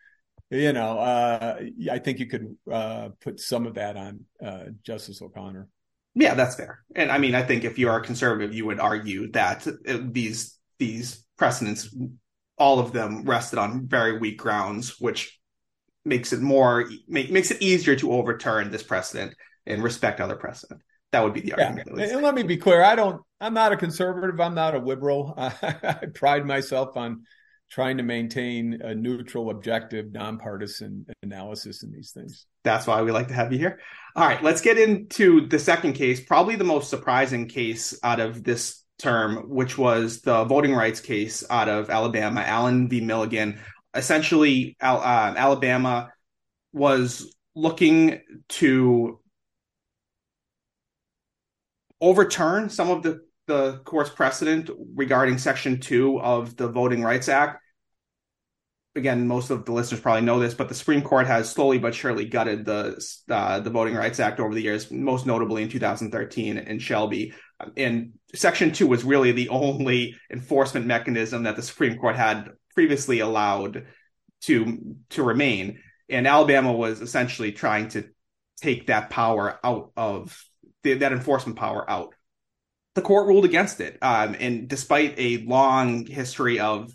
[0.53, 1.61] You know, uh,
[1.91, 4.27] I think you could uh, put some of that on
[4.83, 5.67] Justice O'Connor.
[6.15, 6.85] Yeah, that's fair.
[6.95, 9.67] And I mean, I think if you are a conservative, you would argue that
[10.13, 11.95] these these precedents
[12.59, 15.41] all of them rested on very weak grounds, which
[16.05, 19.35] makes it more make, makes it easier to overturn this precedent
[19.67, 20.81] and respect other precedent.
[21.13, 21.89] That would be the argument.
[21.97, 22.15] Yeah.
[22.15, 23.21] And let me be clear: I don't.
[23.41, 24.41] I'm not a conservative.
[24.41, 25.35] I'm not a liberal.
[25.37, 27.25] I, I pride myself on
[27.73, 32.45] trying to maintain a neutral, objective, nonpartisan analysis in these things.
[32.65, 33.81] That's why we like to have you here.
[34.15, 38.45] All right, let's get into the second case, probably the most surprising case out of
[38.45, 43.01] this term, which was the voting rights case out of Alabama, Allen v.
[43.01, 43.59] Milligan.
[43.95, 46.11] Essentially, uh, Alabama
[46.75, 49.19] was looking to
[52.03, 53.21] overturn some of the
[53.53, 57.63] the court's precedent regarding Section 2 of the Voting Rights Act
[58.95, 61.95] again, most of the listeners probably know this, but the Supreme Court has slowly but
[61.95, 66.59] surely gutted the uh, the Voting Rights Act over the years, most notably in 2013
[66.59, 67.33] in Shelby.
[67.77, 73.21] And Section 2 was really the only enforcement mechanism that the Supreme Court had previously
[73.21, 73.87] allowed
[74.43, 75.81] to to remain.
[76.09, 78.09] And Alabama was essentially trying to
[78.61, 80.39] take that power out of
[80.83, 82.15] the, that enforcement power out.
[82.95, 83.99] The court ruled against it.
[84.03, 86.93] Um, and despite a long history of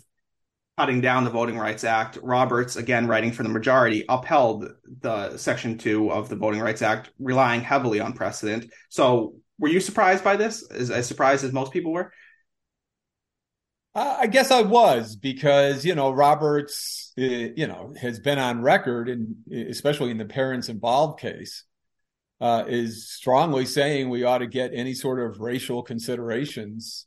[0.76, 4.68] cutting down the Voting Rights Act, Roberts, again writing for the majority, upheld
[5.00, 8.70] the Section 2 of the Voting Rights Act, relying heavily on precedent.
[8.88, 10.62] So, were you surprised by this?
[10.70, 12.12] As, as surprised as most people were?
[13.98, 19.08] I guess I was because you know Roberts, eh, you know, has been on record,
[19.08, 21.64] and especially in the parents involved case,
[22.40, 27.06] uh, is strongly saying we ought to get any sort of racial considerations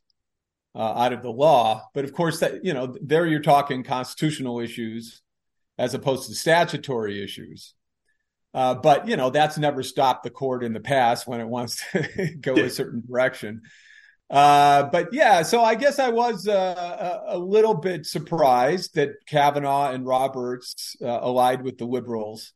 [0.76, 1.88] uh, out of the law.
[1.94, 5.22] But of course, that you know, there you're talking constitutional issues
[5.78, 7.74] as opposed to statutory issues.
[8.54, 11.84] Uh, but you know, that's never stopped the court in the past when it wants
[11.92, 13.62] to go a certain direction.
[14.30, 19.92] Uh, but yeah, so I guess I was uh, a, little bit surprised that Kavanaugh
[19.92, 22.54] and Roberts uh, allied with the liberals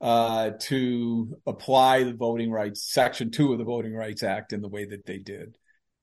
[0.00, 4.68] uh, to apply the Voting Rights Section Two of the Voting Rights Act in the
[4.68, 5.56] way that they did.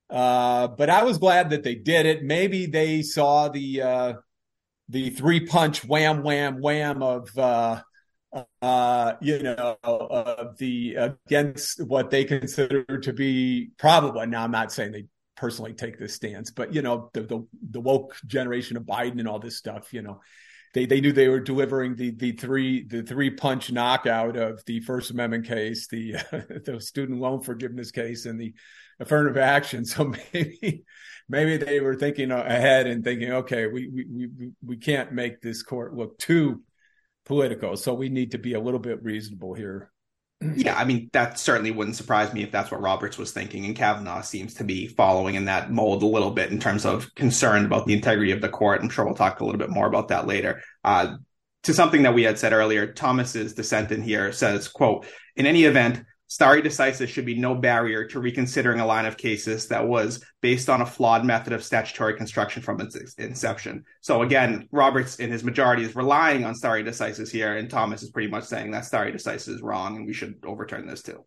[0.09, 2.23] Uh, but I was glad that they did it.
[2.23, 4.13] Maybe they saw the uh,
[4.89, 7.81] the three punch wham wham wham of uh,
[8.61, 14.25] uh, you know of the against what they consider to be probably.
[14.27, 17.81] Now I'm not saying they personally take this stance, but you know the the, the
[17.81, 19.93] woke generation of Biden and all this stuff.
[19.93, 20.19] You know
[20.73, 24.79] they they knew they were delivering the the three the three punch knockout of the
[24.81, 26.21] First Amendment case, the uh,
[26.65, 28.53] the student loan forgiveness case, and the
[28.99, 29.85] affirmative action.
[29.85, 30.83] So maybe
[31.29, 35.61] maybe they were thinking ahead and thinking, okay, we we we we can't make this
[35.61, 36.63] court look too
[37.25, 39.92] political, so we need to be a little bit reasonable here.
[40.55, 43.75] Yeah, I mean that certainly wouldn't surprise me if that's what Roberts was thinking, and
[43.75, 47.65] Kavanaugh seems to be following in that mold a little bit in terms of concern
[47.65, 48.81] about the integrity of the court.
[48.81, 50.61] I'm sure we'll talk a little bit more about that later.
[50.83, 51.17] Uh,
[51.63, 55.63] to something that we had said earlier, Thomas's dissent in here says, "quote In any
[55.63, 60.23] event, stare decisis should be no barrier to reconsidering a line of cases that was
[60.41, 63.83] based on a flawed method of statutory construction from its inception.
[64.01, 68.09] So again, Roberts in his majority is relying on stare decisis here, and Thomas is
[68.09, 71.23] pretty much saying that stare decisis is wrong and we should overturn this too.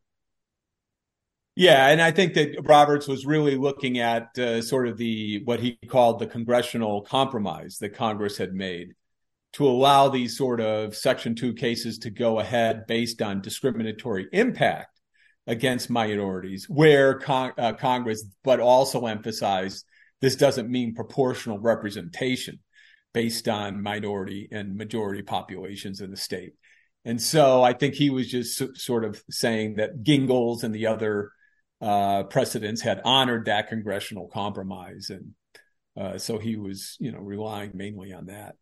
[1.59, 5.59] Yeah, and I think that Roberts was really looking at uh, sort of the what
[5.59, 8.95] he called the congressional compromise that Congress had made
[9.57, 15.01] to allow these sort of Section 2 cases to go ahead based on discriminatory impact
[15.47, 19.87] against minorities, where con- uh, Congress, but also emphasized
[20.21, 22.59] this doesn't mean proportional representation
[23.15, 26.53] based on minority and majority populations in the state.
[27.07, 30.89] And so I think he was just so, sort of saying that Gingles and the
[30.89, 31.31] other
[31.81, 35.09] uh, precedents had honored that congressional compromise.
[35.09, 35.33] And
[35.99, 38.57] uh, so he was, you know, relying mainly on that.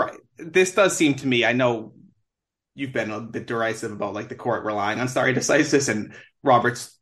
[0.00, 0.18] Right.
[0.38, 1.92] This does seem to me, I know
[2.74, 6.96] you've been a bit derisive about like the court relying on stare decisis and Roberts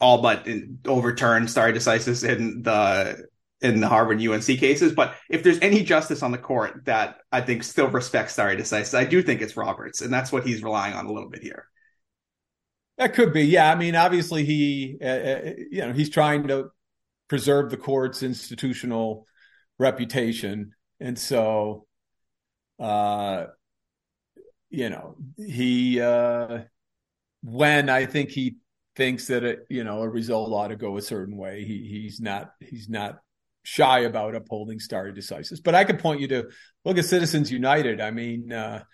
[0.00, 0.48] all but
[0.86, 3.26] overturned stare decisis in the
[3.60, 4.92] in the Harvard UNC cases.
[4.92, 8.96] But if there's any justice on the court that I think still respects stare decisis,
[8.96, 11.66] I do think it's Roberts, and that's what he's relying on a little bit here.
[12.96, 13.70] That could be, yeah.
[13.70, 16.70] I mean, obviously he, uh, uh you know, he's trying to
[17.28, 19.26] preserve the court's institutional
[19.78, 21.86] reputation and so,
[22.78, 23.46] uh,
[24.70, 26.60] you know, he, uh,
[27.42, 28.56] when I think he
[28.96, 32.20] thinks that it, you know, a result ought to go a certain way, he, he's
[32.20, 33.18] not, he's not
[33.64, 35.62] shy about upholding stare decisis.
[35.62, 36.48] But I could point you to
[36.84, 38.00] look at Citizens United.
[38.00, 38.84] I mean, uh,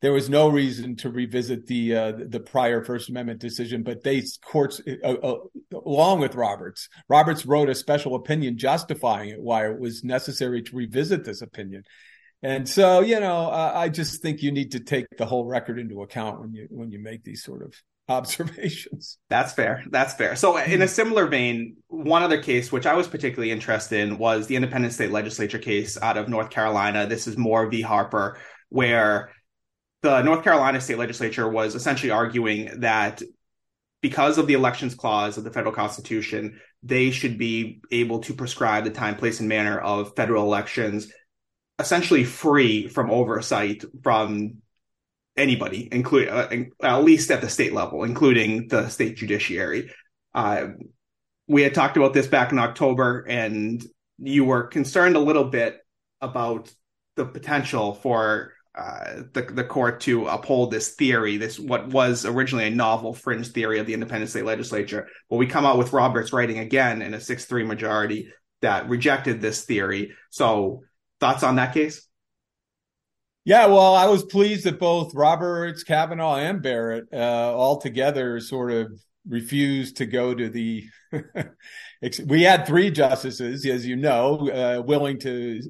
[0.00, 3.82] there was no reason to revisit the uh, the prior First Amendment decision.
[3.82, 5.38] But they courts, uh, uh,
[5.72, 10.76] along with Roberts, Roberts wrote a special opinion justifying it why it was necessary to
[10.76, 11.82] revisit this opinion.
[12.42, 16.02] And so, you know, I just think you need to take the whole record into
[16.02, 17.74] account when you when you make these sort of
[18.08, 19.18] observations.
[19.28, 19.82] That's fair.
[19.90, 20.36] That's fair.
[20.36, 24.46] So, in a similar vein, one other case which I was particularly interested in was
[24.46, 27.06] the Independent State Legislature case out of North Carolina.
[27.06, 27.82] This is Moore v.
[27.82, 28.38] Harper,
[28.68, 29.32] where
[30.02, 33.22] the North Carolina state legislature was essentially arguing that
[34.00, 38.84] because of the elections clause of the federal constitution, they should be able to prescribe
[38.84, 41.12] the time, place, and manner of federal elections
[41.78, 44.58] essentially free from oversight from
[45.36, 46.48] anybody, including uh,
[46.82, 49.90] at least at the state level, including the state judiciary.
[50.34, 50.68] Uh,
[51.46, 53.84] we had talked about this back in October, and
[54.18, 55.80] you were concerned a little bit
[56.20, 56.72] about
[57.16, 62.66] the potential for uh, the the court to uphold this theory, this what was originally
[62.66, 65.08] a novel fringe theory of the independent state legislature.
[65.28, 69.40] But we come out with Roberts writing again in a six three majority that rejected
[69.40, 70.12] this theory.
[70.30, 70.84] So
[71.18, 72.06] thoughts on that case?
[73.44, 78.70] Yeah, well, I was pleased that both Roberts, Kavanaugh, and Barrett uh, all together sort
[78.70, 78.92] of
[79.26, 80.84] refused to go to the
[82.26, 85.60] we had three justices, as you know, uh, willing to.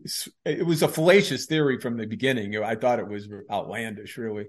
[0.45, 2.55] It was a fallacious theory from the beginning.
[2.63, 4.47] I thought it was outlandish, really.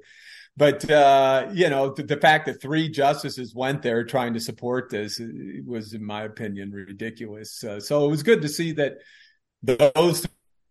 [0.57, 4.89] But uh, you know, the, the, fact that three justices went there trying to support
[4.89, 5.21] this
[5.65, 7.63] was, in my opinion, ridiculous.
[7.63, 8.95] Uh, so it was good to see that
[9.63, 10.25] those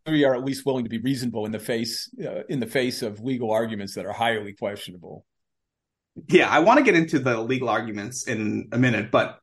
[0.05, 3.01] three are at least willing to be reasonable in the face uh, in the face
[3.01, 5.25] of legal arguments that are highly questionable.
[6.29, 9.39] Yeah, I want to get into the legal arguments in a minute, but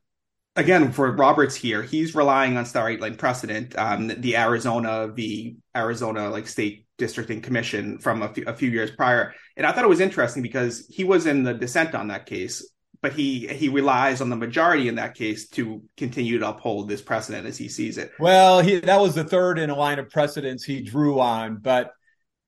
[0.56, 6.30] again, for Roberts here, he's relying on stare like precedent, um, the Arizona, the Arizona
[6.30, 9.34] like state district and commission from a few, a few years prior.
[9.56, 12.68] And I thought it was interesting because he was in the dissent on that case,
[13.02, 17.02] but he he relies on the majority in that case to continue to uphold this
[17.02, 18.10] precedent as he sees it.
[18.18, 21.92] Well, he, that was the third in a line of precedents he drew on, but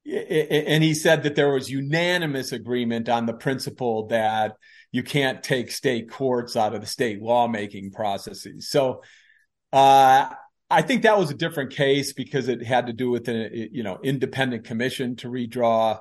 [0.07, 4.55] and he said that there was unanimous agreement on the principle that
[4.93, 8.71] you can't take state courts out of the state lawmaking processes.
[8.71, 9.03] So
[9.73, 10.29] uh,
[10.71, 13.83] I think that was a different case because it had to do with an you
[13.83, 15.99] know independent commission to redraw,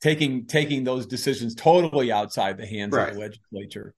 [0.00, 3.08] taking taking those decisions totally outside the hands right.
[3.08, 3.94] of the legislature.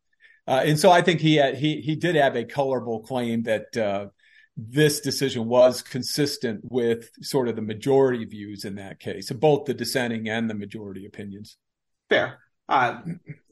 [0.46, 3.76] Uh, and so I think he had, he he did have a colorable claim that
[3.76, 4.06] uh,
[4.56, 9.74] this decision was consistent with sort of the majority views in that case, both the
[9.74, 11.56] dissenting and the majority opinions.
[12.08, 12.38] Fair.
[12.70, 13.00] Uh,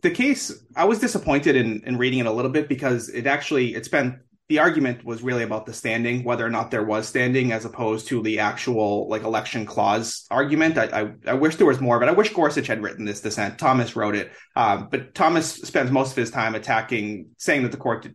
[0.02, 3.74] the case, I was disappointed in, in reading it a little bit because it actually,
[3.74, 7.52] it's been, the argument was really about the standing, whether or not there was standing,
[7.52, 10.78] as opposed to the actual like election clause argument.
[10.78, 13.58] I, I, I wish there was more, but I wish Gorsuch had written this dissent.
[13.58, 17.76] Thomas wrote it, um, but Thomas spends most of his time attacking, saying that the
[17.76, 18.14] court did,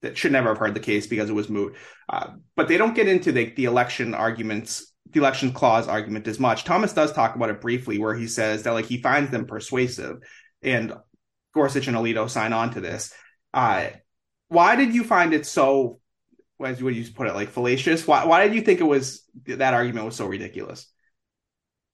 [0.00, 1.76] that should never have heard the case because it was moot.
[2.08, 6.38] Uh, but they don't get into the, the election arguments the election clause argument as
[6.38, 6.64] much.
[6.64, 10.18] Thomas does talk about it briefly, where he says that like he finds them persuasive,
[10.62, 10.92] and
[11.54, 13.12] Gorsuch and Alito sign on to this.
[13.52, 13.88] Uh,
[14.48, 16.00] why did you find it so?
[16.64, 18.06] As you put it, like fallacious?
[18.06, 20.90] Why, why did you think it was that argument was so ridiculous?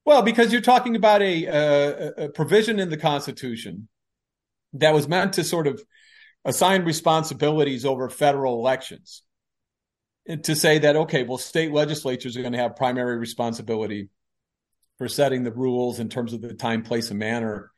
[0.07, 3.89] Well, because you're talking about a, a, a provision in the Constitution
[4.75, 5.83] that was meant to sort of
[6.45, 9.23] assign responsibilities over federal elections
[10.43, 14.09] to say that okay well state legislatures are going to have primary responsibility
[14.99, 17.73] for setting the rules in terms of the time place and manner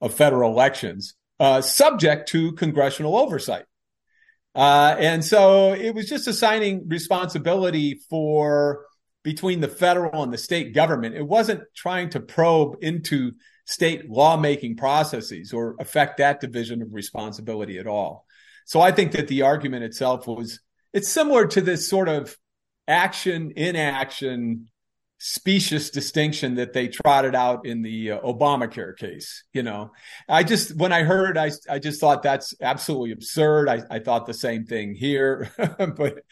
[0.00, 3.64] of federal elections uh, subject to congressional oversight.
[4.54, 8.86] Uh, and so it was just assigning responsibility for
[9.22, 11.14] between the federal and the state government.
[11.14, 13.32] It wasn't trying to probe into
[13.66, 18.24] state lawmaking processes or affect that division of responsibility at all.
[18.64, 20.60] So i think that the argument itself was
[20.92, 22.36] it's similar to this sort of
[22.86, 24.68] action inaction
[25.18, 29.44] specious distinction that they trotted out in the uh, Obamacare case.
[29.52, 29.90] You know,
[30.28, 33.68] I just when I heard, I I just thought that's absolutely absurd.
[33.68, 35.50] I, I thought the same thing here,
[35.96, 36.22] but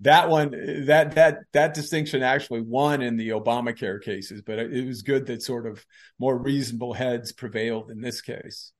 [0.00, 0.52] that one
[0.86, 4.42] that that that distinction actually won in the Obamacare cases.
[4.42, 5.84] But it was good that sort of
[6.18, 8.72] more reasonable heads prevailed in this case.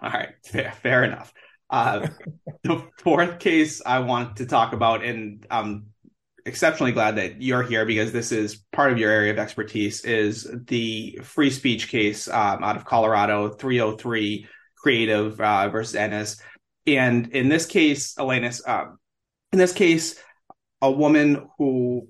[0.00, 1.32] All right, fair, fair enough.
[1.70, 2.08] Uh,
[2.62, 5.88] the fourth case I want to talk about, and I'm
[6.48, 10.50] exceptionally glad that you're here because this is part of your area of expertise, is
[10.66, 16.40] the free speech case um, out of Colorado, 303 Creative uh, versus Ennis.
[16.86, 18.98] And in this case, Elenis, um,
[19.52, 20.18] in this case,
[20.80, 22.08] a woman who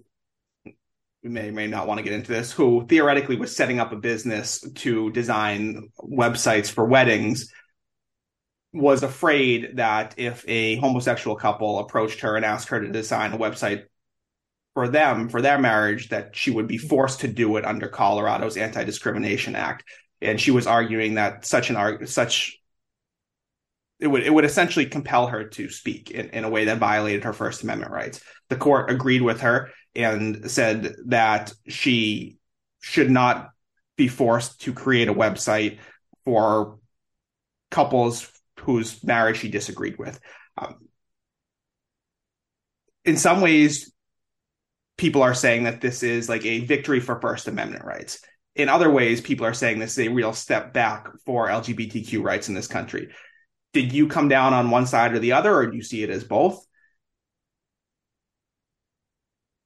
[1.22, 4.60] may may not want to get into this, who theoretically was setting up a business
[4.76, 7.52] to design websites for weddings,
[8.72, 13.38] was afraid that if a homosexual couple approached her and asked her to design a
[13.38, 13.84] website
[14.78, 18.56] for them for their marriage, that she would be forced to do it under Colorado's
[18.56, 19.82] Anti-Discrimination Act,
[20.20, 22.60] and she was arguing that such an such
[23.98, 27.24] it would it would essentially compel her to speak in, in a way that violated
[27.24, 28.22] her First Amendment rights.
[28.50, 32.36] The court agreed with her and said that she
[32.80, 33.50] should not
[33.96, 35.78] be forced to create a website
[36.24, 36.78] for
[37.72, 40.20] couples whose marriage she disagreed with.
[40.56, 40.76] Um,
[43.04, 43.92] in some ways,
[44.98, 48.20] people are saying that this is like a victory for First Amendment rights.
[48.54, 52.48] In other ways, people are saying this is a real step back for LGBTQ rights
[52.48, 53.08] in this country.
[53.72, 56.10] Did you come down on one side or the other, or do you see it
[56.10, 56.62] as both?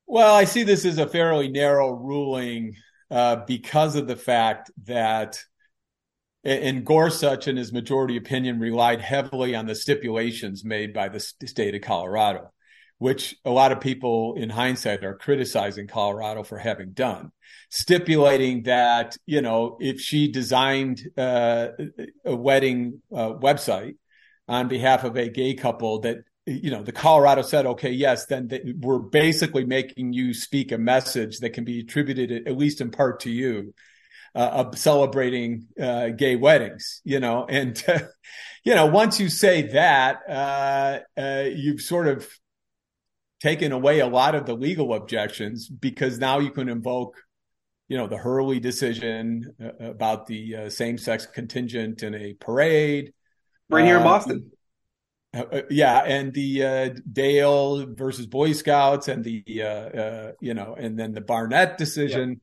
[0.06, 2.74] Well, I see this as a fairly narrow ruling
[3.10, 5.42] uh, because of the fact that
[6.44, 11.76] and Gorsuch, in his majority opinion, relied heavily on the stipulations made by the state
[11.76, 12.52] of Colorado,
[12.98, 17.32] which a lot of people in hindsight are criticizing Colorado for having done,
[17.70, 21.68] stipulating that, you know, if she designed uh,
[22.24, 23.96] a wedding uh, website
[24.48, 28.48] on behalf of a gay couple, that you know, the Colorado said, okay, yes, then
[28.48, 32.90] they, we're basically making you speak a message that can be attributed at least in
[32.90, 33.72] part to you
[34.34, 37.82] uh, celebrating uh, gay weddings, you know, and
[38.64, 42.28] you know once you say that, uh, uh, you've sort of
[43.42, 47.16] taken away a lot of the legal objections because now you can invoke,
[47.88, 53.12] you know, the Hurley decision uh, about the same-sex contingent in a parade,
[53.68, 54.52] right here in Boston.
[55.34, 60.98] Uh, yeah, and the uh, Dale versus Boy Scouts, and the uh, you know, and
[60.98, 62.40] then the Barnette decision,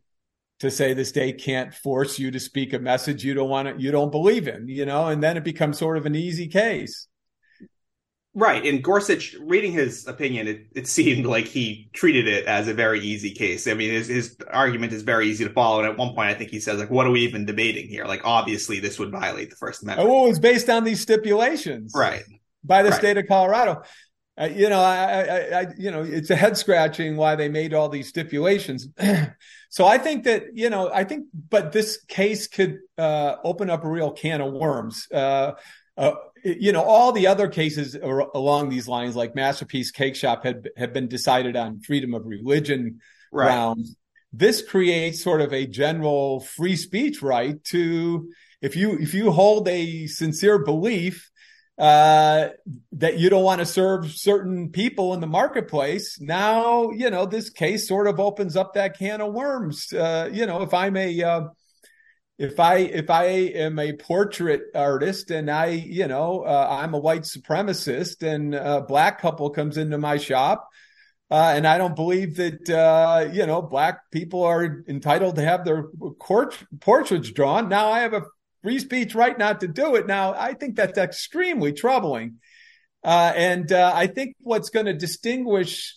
[0.60, 3.82] to say the state can't force you to speak a message you don't want to,
[3.82, 7.08] you don't believe in, you know, and then it becomes sort of an easy case.
[8.36, 8.64] Right.
[8.66, 13.00] And Gorsuch, reading his opinion, it, it seemed like he treated it as a very
[13.00, 13.68] easy case.
[13.68, 15.80] I mean, his, his argument is very easy to follow.
[15.80, 18.06] And at one point, I think he says, like, what are we even debating here?
[18.06, 20.10] Like, obviously, this would violate the First Amendment.
[20.10, 21.94] Well, it's based on these stipulations.
[21.96, 22.24] Right.
[22.64, 23.00] By the right.
[23.00, 23.84] state of Colorado.
[24.40, 27.74] Uh, you know, I, I, I, you know, it's a head scratching why they made
[27.74, 28.88] all these stipulations.
[29.70, 33.84] so I think that, you know, I think, but this case could uh, open up
[33.84, 35.08] a real can of worms.
[35.12, 35.54] Uh,
[35.98, 36.14] uh
[36.44, 41.08] you know, all the other cases along these lines, like Masterpiece Cakeshop, had had been
[41.08, 43.00] decided on freedom of religion
[43.32, 43.46] right.
[43.46, 43.96] grounds.
[44.32, 48.30] This creates sort of a general free speech right to
[48.62, 51.30] if you if you hold a sincere belief
[51.80, 52.50] uh,
[52.92, 56.20] that you don't want to serve certain people in the marketplace.
[56.20, 59.94] Now, you know, this case sort of opens up that can of worms.
[59.94, 61.42] Uh, you know, if I'm a, uh,
[62.40, 67.00] if I if I am a portrait artist and I, you know, uh, I'm a
[67.00, 70.70] white supremacist and a black couple comes into my shop,
[71.30, 75.66] uh, and I don't believe that uh, you know black people are entitled to have
[75.66, 75.84] their
[76.18, 77.68] court, portraits drawn.
[77.68, 78.24] Now I have a
[78.64, 80.08] free speech right not to do it.
[80.08, 82.38] Now, I think that's extremely troubling.
[83.04, 85.96] Uh, and uh, I think what's going to distinguish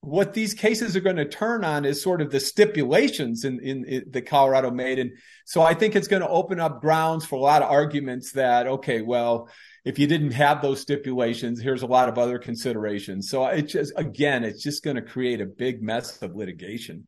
[0.00, 3.84] what these cases are going to turn on is sort of the stipulations in, in,
[3.84, 4.98] in the Colorado made.
[4.98, 5.12] And
[5.44, 8.66] so I think it's going to open up grounds for a lot of arguments that,
[8.66, 9.48] okay, well,
[9.84, 13.28] if you didn't have those stipulations, here's a lot of other considerations.
[13.28, 17.06] So it just, again, it's just going to create a big mess of litigation.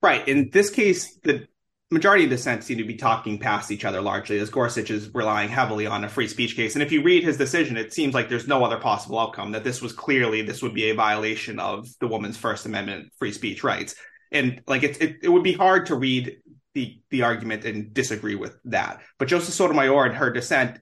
[0.00, 0.26] Right.
[0.26, 1.46] In this case, the
[1.92, 5.48] majority of dissent seem to be talking past each other largely, as Gorsuch is relying
[5.48, 6.74] heavily on a free speech case.
[6.74, 9.52] And if you read his decision, it seems like there's no other possible outcome.
[9.52, 13.32] That this was clearly this would be a violation of the woman's First Amendment free
[13.32, 13.94] speech rights.
[14.30, 16.38] And like it, it, it would be hard to read
[16.74, 19.00] the the argument and disagree with that.
[19.18, 20.78] But Justice Sotomayor in her dissent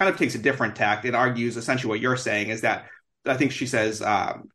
[0.00, 2.86] kind of takes a different tact and argues essentially what you're saying is that
[3.26, 4.02] I think she says.
[4.02, 4.48] Um,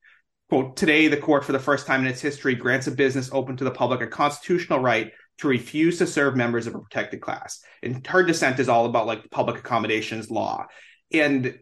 [0.50, 3.56] quote, today the court for the first time in its history grants a business open
[3.56, 7.62] to the public a constitutional right to refuse to serve members of a protected class.
[7.82, 10.66] And her dissent is all about like public accommodations law.
[11.12, 11.60] And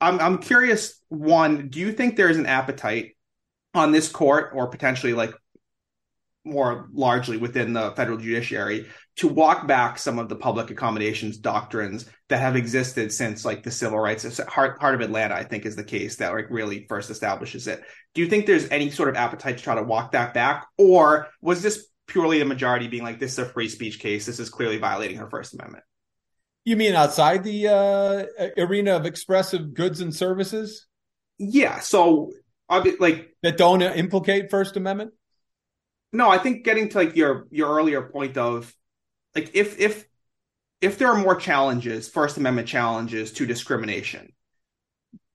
[0.00, 3.16] I'm I'm curious, one, do you think there's an appetite
[3.74, 5.32] on this court or potentially like
[6.44, 8.86] more largely within the federal judiciary
[9.16, 13.70] to walk back some of the public accommodations doctrines that have existed since like the
[13.70, 17.10] civil rights heart, heart of atlanta i think is the case that like really first
[17.10, 17.82] establishes it
[18.14, 21.28] do you think there's any sort of appetite to try to walk that back or
[21.42, 24.26] was this purely a majority being like, this is a free speech case.
[24.26, 25.84] This is clearly violating her First Amendment.
[26.64, 30.86] You mean outside the uh, arena of expressive goods and services?
[31.38, 31.78] Yeah.
[31.78, 32.32] So,
[32.68, 35.12] like that don't implicate First Amendment.
[36.12, 38.74] No, I think getting to like your your earlier point of
[39.34, 40.04] like if if
[40.80, 44.32] if there are more challenges, First Amendment challenges to discrimination,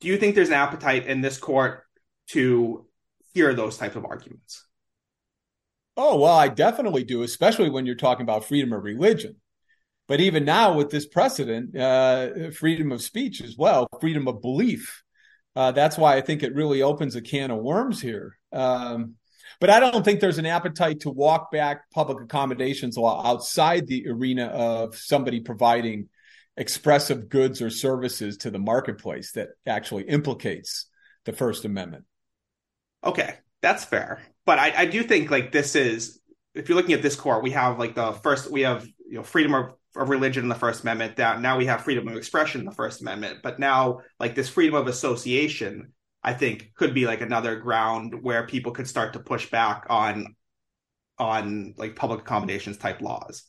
[0.02, 1.84] do you think there's an appetite in this court
[2.30, 2.86] to
[3.34, 4.66] hear those types of arguments?
[5.98, 9.38] Oh, well, I definitely do, especially when you're talking about freedom of religion.
[10.08, 15.04] But even now, with this precedent, uh, freedom of speech as well, freedom of belief.
[15.56, 18.38] Uh, that's why I think it really opens a can of worms here.
[18.52, 19.16] Um,
[19.60, 24.08] but I don't think there's an appetite to walk back public accommodations law outside the
[24.10, 26.10] arena of somebody providing
[26.58, 30.88] expressive goods or services to the marketplace that actually implicates
[31.24, 32.06] the First Amendment.
[33.04, 34.22] Okay, that's fair.
[34.46, 36.20] But I, I do think like this is
[36.54, 39.24] if you're looking at this court, we have like the first we have you know
[39.24, 41.18] freedom of, of religion in the First Amendment.
[41.18, 43.40] That now we have freedom of expression in the First Amendment.
[43.44, 45.94] But now like this freedom of association,
[46.24, 50.36] I think could be like another ground where people could start to push back on
[51.18, 53.44] on like public accommodations type laws.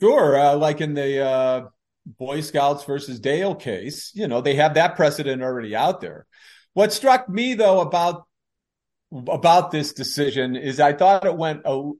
[0.00, 1.66] Sure, uh, like in the uh,
[2.06, 6.26] Boy Scouts versus Dale case, you know, they have that precedent already out there.
[6.74, 8.25] What struck me though about
[9.12, 11.92] about this decision is I thought it went a,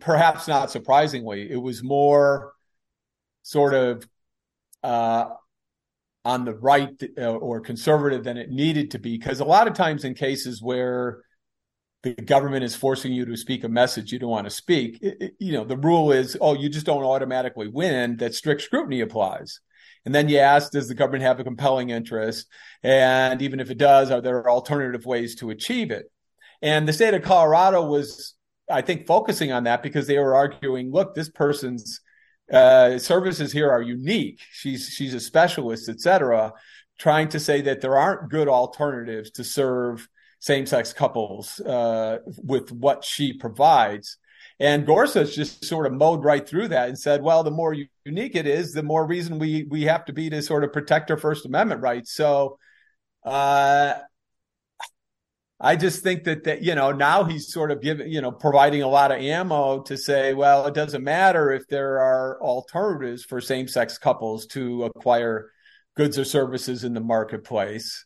[0.00, 2.52] perhaps not surprisingly, it was more
[3.42, 4.08] sort of
[4.82, 5.26] uh,
[6.24, 9.74] on the right uh, or conservative than it needed to be because a lot of
[9.74, 11.22] times in cases where
[12.02, 14.98] the government is forcing you to speak a message you don't want to speak.
[15.02, 18.62] It, it, you know, the rule is, oh, you just don't automatically win, that strict
[18.62, 19.60] scrutiny applies.
[20.04, 22.46] And then you ask, does the government have a compelling interest?
[22.82, 26.10] And even if it does, are there alternative ways to achieve it?
[26.62, 28.34] And the state of Colorado was,
[28.70, 32.00] I think, focusing on that because they were arguing, look, this person's
[32.52, 34.40] uh, services here are unique.
[34.50, 36.52] She's she's a specialist, et cetera,
[36.98, 43.04] trying to say that there aren't good alternatives to serve same-sex couples uh, with what
[43.04, 44.16] she provides.
[44.60, 48.36] And Gorsuch just sort of mowed right through that and said, well, the more unique
[48.36, 51.16] it is, the more reason we we have to be to sort of protect our
[51.16, 52.12] First Amendment rights.
[52.12, 52.58] So
[53.24, 53.94] uh,
[55.58, 58.82] I just think that that you know now he's sort of giving you know providing
[58.82, 63.40] a lot of ammo to say, well, it doesn't matter if there are alternatives for
[63.40, 65.50] same-sex couples to acquire
[65.96, 68.04] goods or services in the marketplace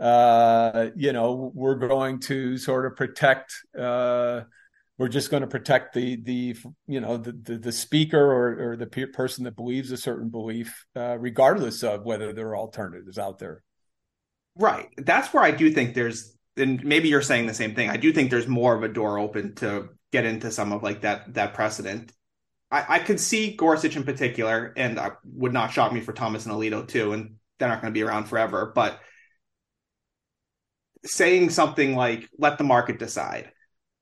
[0.00, 3.54] uh, you know, we're going to sort of protect.
[3.78, 4.42] Uh,
[5.00, 6.54] we're just going to protect the the
[6.86, 10.28] you know the the, the speaker or, or the pe- person that believes a certain
[10.28, 13.62] belief, uh, regardless of whether there are alternatives out there.
[14.56, 14.88] Right.
[14.98, 17.88] That's where I do think there's, and maybe you're saying the same thing.
[17.88, 21.00] I do think there's more of a door open to get into some of like
[21.00, 22.12] that that precedent.
[22.70, 26.44] I, I could see Gorsuch in particular, and I would not shock me for Thomas
[26.44, 28.70] and Alito too, and they're not going to be around forever.
[28.74, 29.00] But
[31.06, 33.50] saying something like let the market decide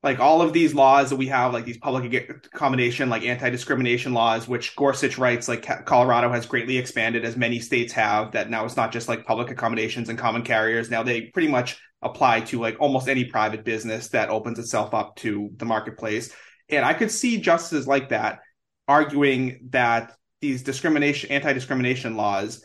[0.02, 4.46] like all of these laws that we have like these public accommodation like anti-discrimination laws
[4.46, 8.76] which gorsuch writes like colorado has greatly expanded as many states have that now it's
[8.76, 10.90] not just like public accommodations and common carriers.
[10.90, 15.16] Now they pretty much apply to like almost any private business that opens itself up
[15.16, 16.34] to the marketplace.
[16.68, 18.40] And i could see justices like that
[18.86, 22.64] arguing that these discrimination anti-discrimination laws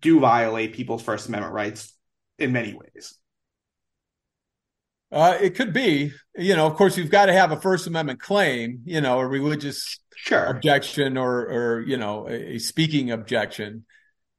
[0.00, 1.94] do violate people's first amendment rights
[2.38, 3.19] in many ways
[5.12, 6.12] uh, it could be.
[6.36, 8.80] You know, of course, you've got to have a First Amendment claim.
[8.84, 10.44] You know, a religious sure.
[10.44, 13.84] objection or, or you know, a, a speaking objection.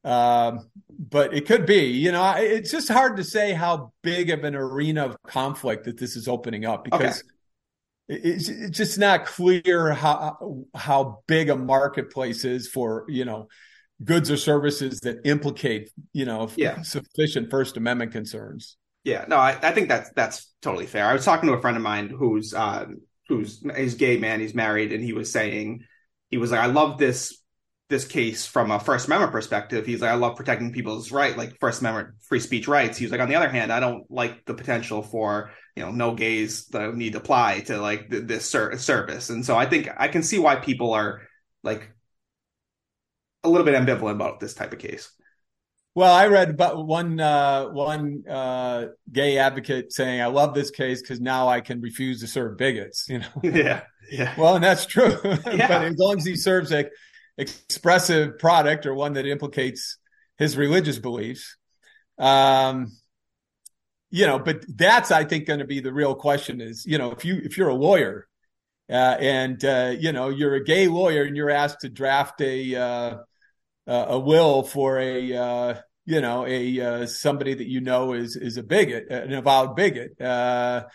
[0.04, 1.88] Um, but it could be.
[1.88, 5.98] You know, it's just hard to say how big of an arena of conflict that
[5.98, 7.20] this is opening up because.
[7.20, 7.28] Okay.
[8.14, 13.48] It's, it's just not clear how how big a marketplace is for you know
[14.04, 16.82] goods or services that implicate you know yeah.
[16.82, 18.76] sufficient First Amendment concerns.
[19.04, 21.06] Yeah, no, I, I think that's that's totally fair.
[21.08, 22.86] I was talking to a friend of mine who's uh,
[23.28, 25.86] who's he's gay man, he's married, and he was saying
[26.30, 27.38] he was like, I love this
[27.90, 29.86] this case from a First Amendment perspective.
[29.86, 32.98] He's like, I love protecting people's right, like First Amendment free speech rights.
[32.98, 36.14] He's like, on the other hand, I don't like the potential for you know no
[36.14, 39.32] gays that need to apply to like th- this ser- service.
[39.32, 41.22] And so I think I can see why people are
[41.64, 41.90] like
[43.44, 45.12] a little bit ambivalent about this type of case.
[45.94, 51.02] Well, I read about one uh, one uh, gay advocate saying, "I love this case
[51.02, 53.28] because now I can refuse to serve bigots." You know.
[53.44, 53.82] Yeah.
[54.10, 54.34] Yeah.
[54.38, 55.18] Well, and that's true.
[55.24, 55.68] Yeah.
[55.68, 56.90] but as long as he serves a
[57.38, 59.98] expressive product or one that implicates
[60.38, 61.58] his religious beliefs,
[62.18, 62.88] um,
[64.10, 64.40] you know.
[64.40, 67.42] But that's, I think, going to be the real question: is you know, if you
[67.44, 68.28] if you're a lawyer
[68.90, 73.24] uh, and uh, you know you're a gay lawyer and you're asked to draft a
[73.88, 75.76] uh, uh, a will for a uh,
[76.06, 80.20] you know a uh, somebody that you know is is a bigot, an avowed bigot.
[80.20, 80.86] Uh,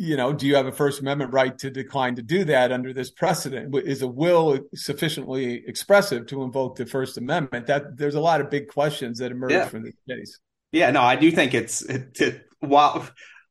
[0.00, 2.92] you know, do you have a First Amendment right to decline to do that under
[2.92, 3.74] this precedent?
[3.84, 7.66] Is a will sufficiently expressive to invoke the First Amendment?
[7.66, 9.66] That there's a lot of big questions that emerge yeah.
[9.66, 10.38] from this case.
[10.70, 13.08] Yeah, no, I do think it's it, it, while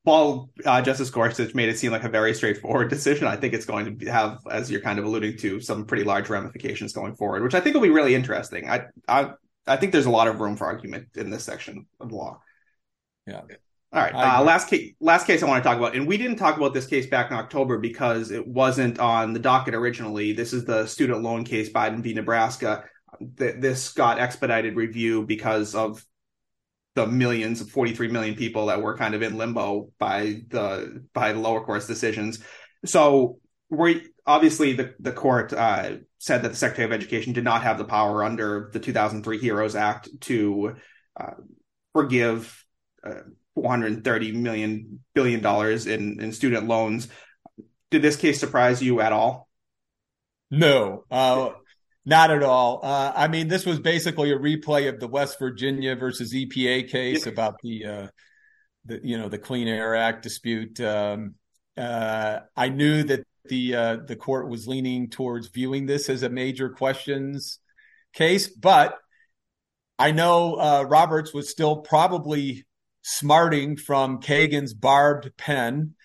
[0.07, 3.65] while uh, Justice Gorsuch made it seem like a very straightforward decision, I think it's
[3.65, 7.43] going to have, as you're kind of alluding to, some pretty large ramifications going forward,
[7.43, 8.69] which I think will be really interesting.
[8.69, 9.31] I I
[9.67, 12.39] I think there's a lot of room for argument in this section of law.
[13.25, 13.41] Yeah.
[13.91, 14.13] All right.
[14.15, 14.93] Uh, last case.
[15.01, 17.29] Last case I want to talk about, and we didn't talk about this case back
[17.29, 20.31] in October because it wasn't on the docket originally.
[20.31, 22.13] This is the student loan case, Biden v.
[22.13, 22.85] Nebraska.
[23.19, 26.01] This got expedited review because of
[26.97, 31.31] the millions of 43 million people that were kind of in limbo by the by
[31.31, 32.39] the lower court's decisions.
[32.85, 33.37] So
[33.69, 37.77] we obviously the the court uh, said that the Secretary of Education did not have
[37.77, 40.75] the power under the 2003 HEROES Act to
[41.15, 41.35] uh,
[41.93, 42.65] forgive
[43.03, 43.21] uh,
[43.53, 47.09] 430 million billion dollars in in student loans.
[47.91, 49.47] Did this case surprise you at all?
[50.49, 51.05] No.
[51.11, 51.51] Uh,
[52.07, 52.79] not at all.
[52.83, 57.27] Uh, I mean, this was basically a replay of the West Virginia versus EPA case
[57.27, 58.07] about the, uh,
[58.85, 60.79] the, you know, the Clean Air Act dispute.
[60.79, 61.35] Um,
[61.75, 66.29] uh, I knew that the uh, the court was leaning towards viewing this as a
[66.29, 67.59] major questions
[68.13, 68.97] case, but
[69.99, 72.65] I know uh, Roberts was still probably
[73.01, 75.95] smarting from Kagan's barbed pen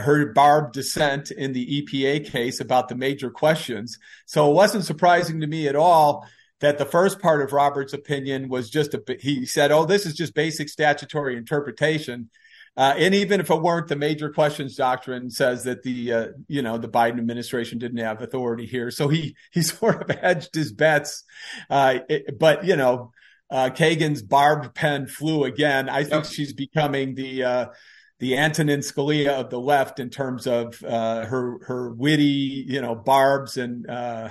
[0.00, 3.98] her barbed dissent in the EPA case about the major questions.
[4.26, 6.26] So it wasn't surprising to me at all
[6.60, 10.14] that the first part of Robert's opinion was just a he said, "Oh, this is
[10.14, 12.30] just basic statutory interpretation."
[12.74, 16.62] Uh, and even if it weren't, the major questions doctrine says that the uh, you
[16.62, 18.90] know the Biden administration didn't have authority here.
[18.90, 21.24] So he he sort of hedged his bets.
[21.68, 23.12] Uh, it, but you know,
[23.50, 25.88] uh, Kagan's barbed pen flew again.
[25.88, 26.32] I think yep.
[26.32, 27.66] she's becoming the uh,
[28.22, 32.94] the Antonin Scalia of the left in terms of uh, her her witty, you know,
[32.94, 34.28] barbs and uh,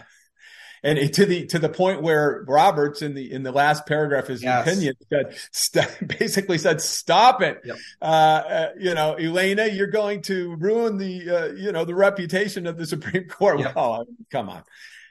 [0.81, 4.29] and to the to the point where Roberts in the in the last paragraph of
[4.29, 4.65] his yes.
[4.65, 7.75] opinion said st- basically said stop it, yep.
[8.01, 12.67] uh, uh, you know, Elena, you're going to ruin the uh, you know the reputation
[12.67, 13.59] of the Supreme Court.
[13.59, 13.75] Yep.
[13.75, 14.63] Well, come on,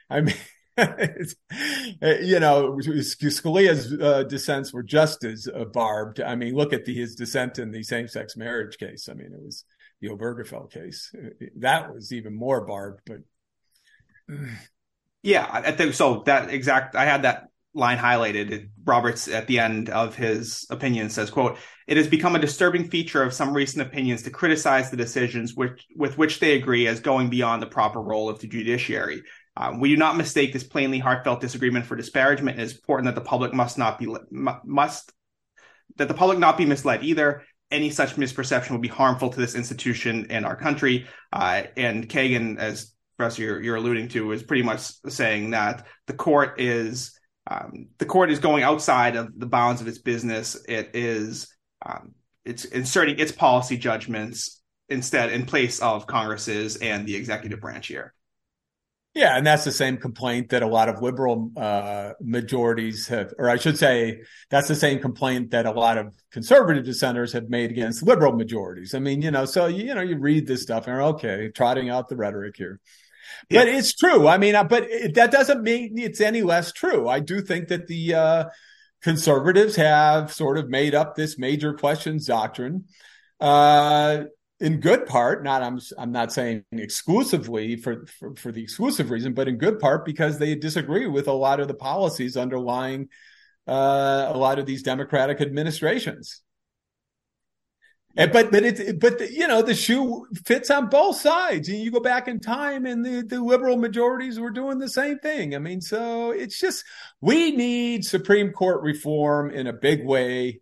[0.09, 0.35] I mean.
[2.21, 6.19] you know, Scalia's uh, dissents were just as uh, barbed.
[6.19, 9.07] I mean, look at the, his dissent in the same-sex marriage case.
[9.09, 9.63] I mean, it was
[10.01, 11.13] the Obergefell case.
[11.57, 13.01] That was even more barbed.
[13.05, 13.19] But
[15.23, 16.23] yeah, I think so.
[16.25, 16.95] That exact.
[16.95, 18.69] I had that line highlighted.
[18.83, 21.57] Roberts at the end of his opinion says, "quote
[21.87, 25.85] It has become a disturbing feature of some recent opinions to criticize the decisions which,
[25.95, 29.21] with which they agree as going beyond the proper role of the judiciary."
[29.57, 32.59] Um, we do not mistake this plainly heartfelt disagreement for disparagement.
[32.59, 35.11] It is important that the public must not be must
[35.97, 37.43] that the public not be misled either.
[37.69, 41.07] Any such misperception would be harmful to this institution and our country.
[41.31, 46.13] Uh, and Kagan, as Professor you're, you're, alluding to, is pretty much saying that the
[46.13, 47.17] court is
[47.49, 50.57] um, the court is going outside of the bounds of its business.
[50.67, 51.53] It is
[51.85, 52.13] um,
[52.45, 58.13] it's inserting its policy judgments instead in place of Congress's and the executive branch here.
[59.13, 63.49] Yeah, and that's the same complaint that a lot of liberal uh, majorities have, or
[63.49, 67.71] I should say, that's the same complaint that a lot of conservative dissenters have made
[67.71, 68.95] against liberal majorities.
[68.95, 72.07] I mean, you know, so you know, you read this stuff and okay, trotting out
[72.07, 72.79] the rhetoric here.
[73.49, 73.77] But yeah.
[73.77, 74.29] it's true.
[74.29, 77.09] I mean, uh, but it, that doesn't mean it's any less true.
[77.09, 78.45] I do think that the uh,
[79.01, 82.85] conservatives have sort of made up this major questions doctrine.
[83.41, 84.23] Uh,
[84.61, 89.33] in good part, not I'm I'm not saying exclusively for, for, for the exclusive reason,
[89.33, 93.09] but in good part because they disagree with a lot of the policies underlying
[93.67, 96.41] uh, a lot of these Democratic administrations.
[98.15, 101.67] And, but but it's but the, you know the shoe fits on both sides.
[101.67, 105.17] And you go back in time, and the, the liberal majorities were doing the same
[105.19, 105.55] thing.
[105.55, 106.83] I mean, so it's just
[107.19, 110.60] we need Supreme Court reform in a big way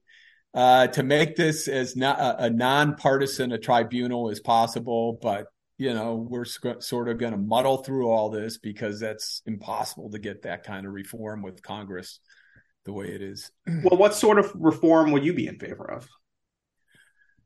[0.54, 5.20] uh, to make this as not a, a nonpartisan a tribunal as possible.
[5.22, 5.47] But
[5.78, 10.12] you know, we're sc- sort of going to muddle through all this because that's impossible
[10.12, 12.20] to get that kind of reform with Congress
[12.86, 13.52] the way it is.
[13.84, 16.08] Well, what sort of reform would you be in favor of?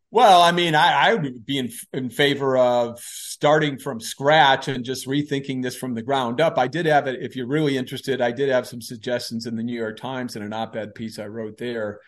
[0.09, 4.85] Well, I mean, I, I would be in, in favor of starting from scratch and
[4.85, 6.59] just rethinking this from the ground up.
[6.59, 9.63] I did have it, if you're really interested, I did have some suggestions in the
[9.63, 11.99] New York Times in an op ed piece I wrote there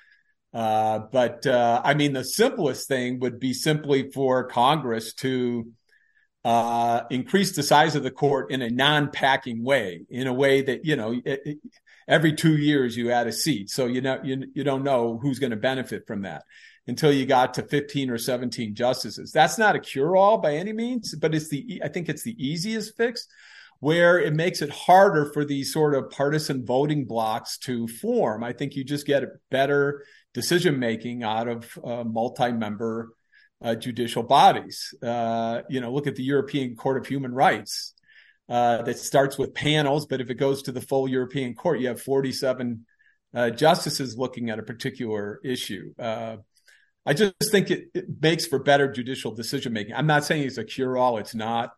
[0.55, 5.69] uh, but uh, I mean, the simplest thing would be simply for Congress to
[6.45, 10.85] uh, increase the size of the court in a non-packing way, in a way that
[10.85, 11.57] you know, it, it,
[12.07, 15.39] every two years you add a seat, so you know you you don't know who's
[15.39, 16.43] going to benefit from that.
[16.87, 19.31] until you got to 15 or 17 justices.
[19.31, 22.35] That's not a cure all by any means, but it's the, I think it's the
[22.37, 23.27] easiest fix
[23.79, 28.43] where it makes it harder for these sort of partisan voting blocks to form.
[28.43, 30.05] I think you just get a better
[30.35, 33.09] decision making out of uh, multi member
[33.63, 34.93] uh, judicial bodies.
[35.01, 37.93] Uh, you know, look at the European Court of Human Rights.
[38.47, 41.87] Uh, that starts with panels, but if it goes to the full European Court, you
[41.87, 42.85] have 47
[43.33, 45.95] uh, justices looking at a particular issue.
[45.97, 46.37] Uh,
[47.07, 49.95] I just think it, it, makes for better judicial decision making.
[49.95, 51.71] I'm not saying it's a cure all; it's not.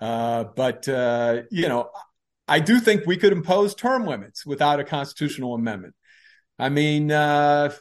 [0.00, 1.90] But you know,
[2.48, 5.94] I do think we could impose term limits without a constitutional amendment.
[6.58, 7.72] I mean, uh,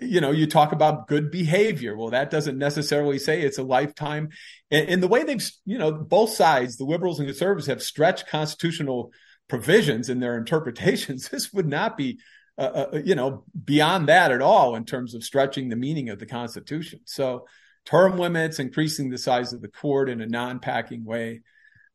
[0.00, 1.96] you know, you talk about good behavior.
[1.96, 4.30] Well, that doesn't necessarily say it's a lifetime.
[4.70, 8.28] And, and, the way they've, you know, both sides, the liberals and conservatives, have stretched
[8.28, 9.12] constitutional
[9.48, 11.28] provisions in their interpretations.
[11.28, 12.18] This would not be,
[12.56, 16.18] uh, uh, you know, beyond that at all in terms of stretching the meaning of
[16.18, 17.00] the Constitution.
[17.04, 17.46] So,
[17.84, 21.40] term limits, increasing the size of the court in a non-packing way,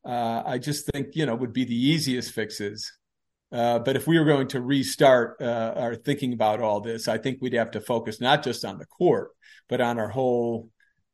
[0.04, 2.92] uh, I just think you know would be the easiest fixes.
[3.54, 7.18] Uh, but if we were going to restart uh, our thinking about all this, I
[7.18, 9.30] think we'd have to focus not just on the court,
[9.68, 10.70] but on our whole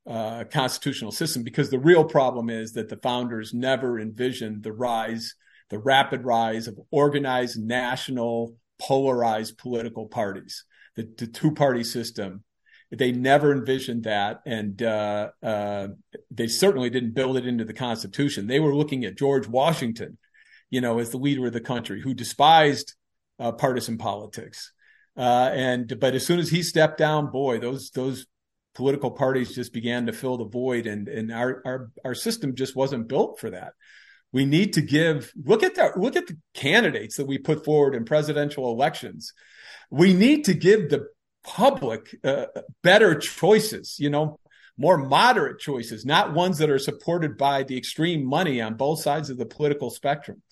[0.06, 1.42] uh, constitutional system.
[1.42, 5.34] Because the real problem is that the founders never envisioned the rise,
[5.68, 10.64] the rapid rise of organized national polarized political parties,
[10.96, 12.42] the, the two party system.
[12.90, 15.88] They never envisioned that, and uh, uh,
[16.30, 18.46] they certainly didn't build it into the Constitution.
[18.46, 20.16] They were looking at George Washington
[20.70, 22.94] you know, as the leader of the country, who despised
[23.38, 24.72] uh, partisan politics.
[25.16, 28.26] Uh, and but as soon as he stepped down, boy, those those
[28.74, 32.76] political parties just began to fill the void, and and our our our system just
[32.76, 33.72] wasn't built for that.
[34.32, 37.94] We need to give look at the look at the candidates that we put forward
[37.96, 39.32] in presidential elections.
[39.90, 41.08] We need to give the
[41.42, 42.46] public uh,
[42.82, 43.96] better choices.
[43.98, 44.38] You know,
[44.78, 49.28] more moderate choices, not ones that are supported by the extreme money on both sides
[49.28, 50.42] of the political spectrum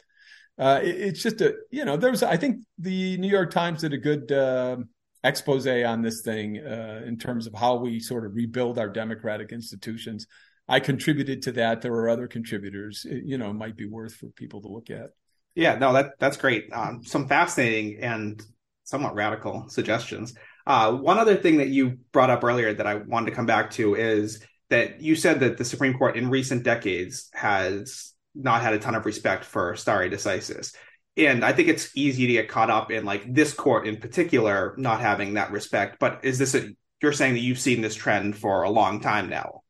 [0.59, 3.93] uh, it, it's just a you know there's I think the New York Times did
[3.93, 4.79] a good uh,
[5.25, 9.53] expose on this thing uh, in terms of how we sort of rebuild our democratic
[9.53, 10.27] institutions.
[10.69, 11.81] I contributed to that.
[11.81, 13.07] There were other contributors.
[13.09, 15.11] It, you know, might be worth for people to look at.
[15.55, 16.73] Yeah, no, that that's great.
[16.73, 18.43] Um, some fascinating and
[18.85, 20.35] somewhat radical suggestions.
[20.67, 23.71] Uh, one other thing that you brought up earlier that I wanted to come back
[23.73, 28.75] to is that you said that the Supreme Court in recent decades has not had
[28.75, 30.75] a ton of respect for stare decisis.
[31.17, 34.75] And I think it's easy to get caught up in like this court in particular
[34.79, 35.99] not having that respect.
[35.99, 36.71] But is this a,
[37.03, 39.63] you're saying that you've seen this trend for a long time now?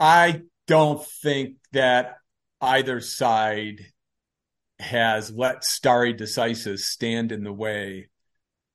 [0.00, 2.16] I don't think that
[2.60, 3.86] either side
[4.80, 8.08] has let stare decisis stand in the way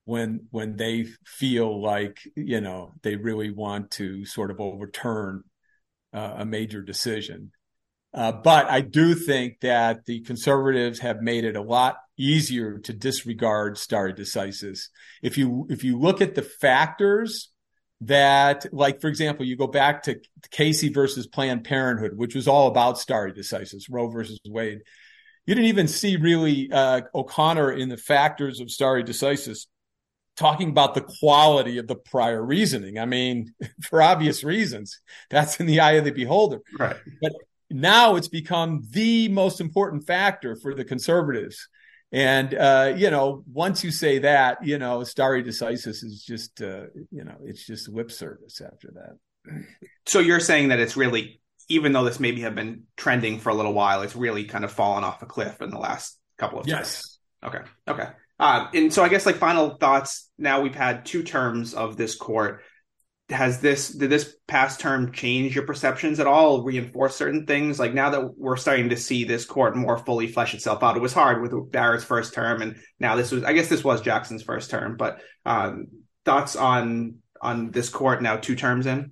[0.06, 5.44] when when they feel like you know they really want to sort of overturn
[6.14, 7.52] uh, a major decision
[8.14, 12.94] uh, but I do think that the conservatives have made it a lot easier to
[12.94, 14.90] disregard stare decisis.
[15.24, 17.50] If you if you look at the factors
[18.02, 20.20] that, like for example, you go back to
[20.52, 24.82] Casey versus Planned Parenthood, which was all about stare decisis, Roe versus Wade.
[25.46, 29.66] You didn't even see really uh, O'Connor in the factors of stare decisis
[30.36, 33.00] talking about the quality of the prior reasoning.
[33.00, 33.54] I mean,
[33.90, 35.00] for obvious reasons,
[35.30, 36.60] that's in the eye of the beholder.
[36.78, 36.96] Right.
[37.22, 37.34] But
[37.74, 41.68] now it's become the most important factor for the conservatives.
[42.12, 46.86] And uh, you know, once you say that, you know, stare decisis is just uh,
[47.12, 49.64] you know, it's just whip service after that.
[50.06, 53.56] So you're saying that it's really, even though this maybe have been trending for a
[53.56, 56.68] little while, it's really kind of fallen off a cliff in the last couple of
[56.68, 57.02] yes.
[57.42, 57.56] Terms.
[57.56, 57.70] Okay.
[57.88, 58.10] Okay.
[58.40, 60.30] Uh, and so I guess like final thoughts.
[60.38, 62.62] Now we've had two terms of this court
[63.34, 67.80] has this did this past term change your perceptions at all reinforce certain things?
[67.80, 71.02] Like now that we're starting to see this court more fully flesh itself out it
[71.02, 74.44] was hard with barrett's first term and now this was i guess this was jackson's
[74.44, 75.88] first term but um,
[76.26, 79.12] thoughts on on this court now two terms in?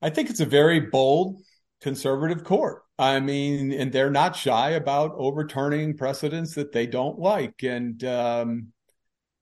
[0.00, 1.40] I think it's a very bold
[1.80, 2.82] conservative court.
[2.98, 8.72] I mean and they're not shy about overturning precedents that they don't like and um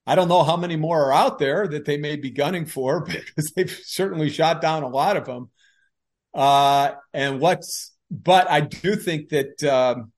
[0.07, 3.00] I don't know how many more are out there that they may be gunning for
[3.04, 5.50] because they've certainly shot down a lot of them.
[6.34, 10.12] Uh, and what's, but I do think that, um,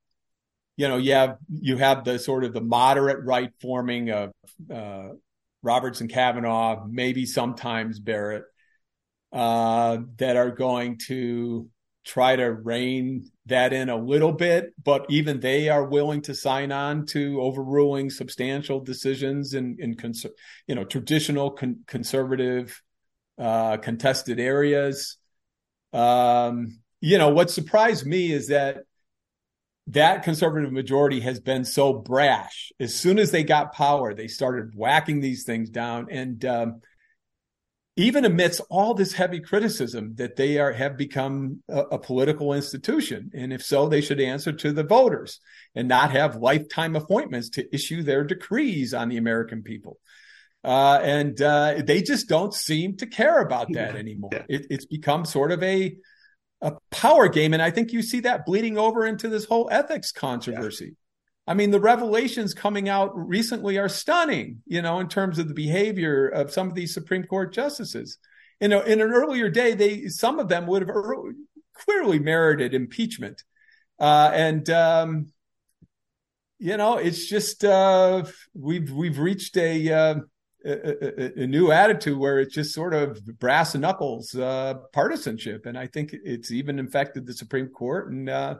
[0.76, 4.32] you know, you have, you have the sort of the moderate right forming of,
[4.72, 5.08] uh,
[5.62, 8.44] Roberts and Kavanaugh, maybe sometimes Barrett,
[9.32, 11.68] uh, that are going to
[12.08, 16.72] try to rein that in a little bit, but even they are willing to sign
[16.72, 20.26] on to overruling substantial decisions in in cons-
[20.66, 22.82] you know traditional con- conservative
[23.38, 25.18] uh, contested areas.
[25.92, 28.78] Um, you know what surprised me is that
[29.88, 32.72] that conservative majority has been so brash.
[32.80, 36.80] As soon as they got power, they started whacking these things down, and um,
[37.98, 43.30] even amidst all this heavy criticism that they are have become a, a, political institution.
[43.34, 45.40] And if so they should answer to the voters
[45.74, 49.98] and not have lifetime appointments to issue their decrees on the american people.
[50.62, 54.30] Uh, and uh, they just don't seem to care about that anymore.
[54.32, 54.44] Yeah.
[54.48, 55.96] it, it's become sort of a
[56.60, 57.52] a power game.
[57.52, 60.94] And i think you see that bleeding over into this whole ethics controversy.
[61.48, 65.54] I mean, the revelations coming out recently are stunning, you know, in terms of the
[65.54, 68.18] behavior of some of these Supreme Court justices.
[68.60, 71.32] You know, in an earlier day, they some of them would have early,
[71.72, 73.44] clearly merited impeachment,
[73.98, 75.28] uh, and um,
[76.58, 80.14] you know, it's just uh, we've we've reached a, uh,
[80.66, 85.86] a, a new attitude where it's just sort of brass knuckles uh, partisanship, and I
[85.86, 88.56] think it's even infected the Supreme Court and uh,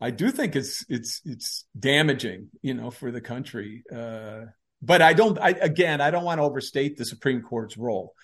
[0.00, 3.82] I do think it's it's it's damaging, you know, for the country.
[3.94, 4.46] Uh,
[4.82, 5.38] but I don't.
[5.38, 8.14] I, again, I don't want to overstate the Supreme Court's role.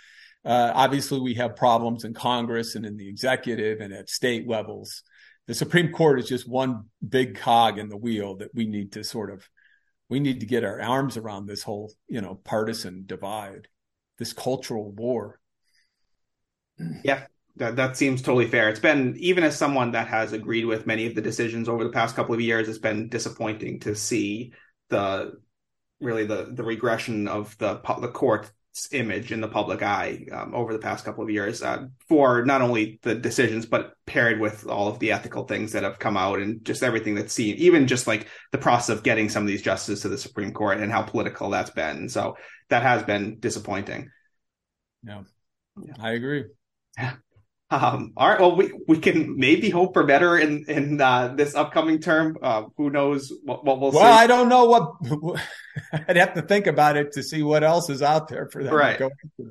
[0.44, 5.02] Uh, obviously, we have problems in Congress and in the executive and at state levels.
[5.48, 9.04] The Supreme Court is just one big cog in the wheel that we need to
[9.04, 9.48] sort of
[10.08, 13.68] we need to get our arms around this whole you know partisan divide,
[14.18, 15.40] this cultural war.
[17.04, 17.26] Yeah,
[17.56, 18.68] that, that seems totally fair.
[18.68, 21.90] It's been even as someone that has agreed with many of the decisions over the
[21.90, 24.52] past couple of years, it's been disappointing to see
[24.90, 25.32] the
[26.00, 28.52] really the the regression of the the court's
[28.92, 32.60] image in the public eye um, over the past couple of years uh, for not
[32.60, 36.40] only the decisions but paired with all of the ethical things that have come out
[36.40, 39.62] and just everything that's seen even just like the process of getting some of these
[39.62, 42.06] justices to the supreme court and how political that's been.
[42.10, 42.36] So
[42.68, 44.10] that has been disappointing.
[45.02, 45.22] Yeah,
[45.82, 45.94] yeah.
[45.98, 46.44] i agree.
[46.98, 47.14] Yeah
[47.68, 48.40] um, all right.
[48.40, 52.38] Well, we, we can maybe hope for better in in uh, this upcoming term.
[52.40, 53.98] Uh, who knows what, what we'll, see?
[53.98, 54.22] well see.
[54.22, 55.40] I don't know what
[56.08, 58.72] I'd have to think about it to see what else is out there for them
[58.72, 58.92] right.
[58.92, 59.50] to go into.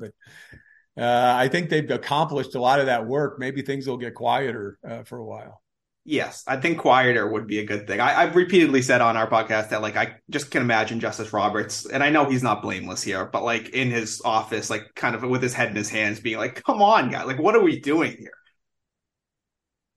[0.95, 3.37] But uh, I think they've accomplished a lot of that work.
[3.37, 5.61] Maybe things will get quieter uh, for a while.
[6.07, 7.99] Yes, I think quieter would be a good thing.
[7.99, 11.87] I, have repeatedly said on our podcast that like I just can imagine Justice Roberts,
[11.87, 15.23] and I know he's not blameless here, but like in his office, like kind of
[15.23, 17.23] with his head in his hands, being like, "Come on, guy!
[17.23, 18.37] Like, what are we doing here?"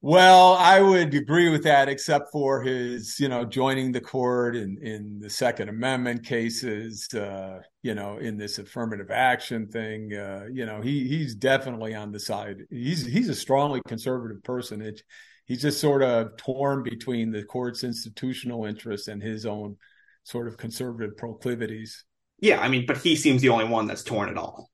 [0.01, 4.79] Well, I would agree with that, except for his, you know, joining the court in
[4.81, 10.15] in the Second Amendment cases, uh, you know, in this affirmative action thing.
[10.15, 12.63] Uh, you know, he he's definitely on the side.
[12.71, 14.81] He's he's a strongly conservative person.
[14.83, 15.03] It,
[15.49, 19.77] he's just sort of torn between the court's institutional interests and his own
[20.23, 22.05] sort of conservative proclivities.
[22.39, 24.71] Yeah, I mean, but he seems the only one that's torn at all.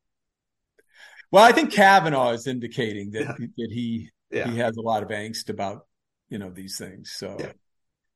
[1.30, 3.46] Well, I think Kavanaugh is indicating that yeah.
[3.56, 4.50] that he yeah.
[4.50, 5.86] he has a lot of angst about
[6.28, 7.12] you know these things.
[7.12, 7.52] So, yeah.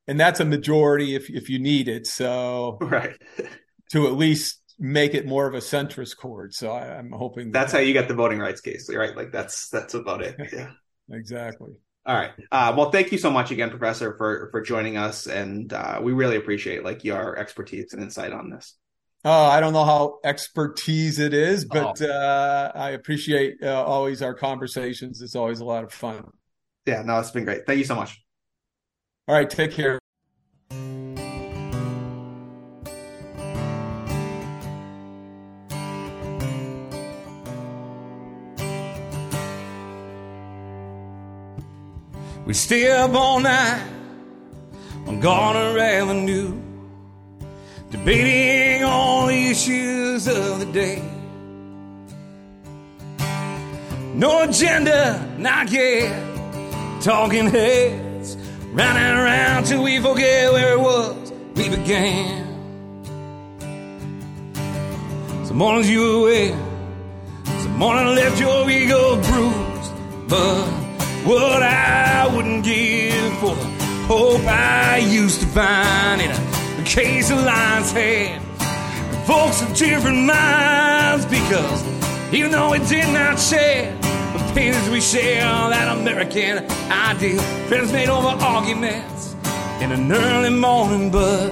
[0.07, 2.05] and that's a majority if if you need it.
[2.05, 3.17] So, right
[3.91, 6.53] to at least make it more of a centrist court.
[6.53, 9.15] So I, am hoping that that's how you got the voting rights case, right?
[9.15, 10.35] Like that's that's about it.
[10.53, 10.71] Yeah,
[11.09, 11.73] exactly.
[12.05, 12.31] All right.
[12.51, 16.11] Uh, well, thank you so much again, Professor, for for joining us, and uh, we
[16.11, 18.75] really appreciate like your expertise and insight on this.
[19.25, 22.07] Oh, I don't know how expertise it is, but oh.
[22.07, 25.21] uh, I appreciate uh, always our conversations.
[25.21, 26.31] It's always a lot of fun.
[26.85, 27.65] Yeah, no, it's been great.
[27.65, 28.17] Thank you so much.
[29.27, 29.99] All right, take care.
[42.49, 43.87] We stay up all night
[45.05, 46.59] on Garner Avenue,
[47.91, 50.99] debating all the issues of the day.
[54.15, 56.11] No agenda, not yet.
[57.03, 58.35] Talking heads,
[58.73, 62.47] round and around till we forget where it was we began.
[65.45, 66.49] Some mornings you were away,
[67.45, 69.93] some morning left your ego bruised,
[70.27, 70.88] but
[71.25, 73.65] what I wouldn't give for the
[74.07, 78.41] hope I used to find in a case of lion's head.
[79.25, 81.83] Folks of different minds because
[82.33, 88.09] even though we did not share the pains we share, that American ideal, friends made
[88.09, 89.35] over arguments
[89.81, 91.51] in an early morning buzz.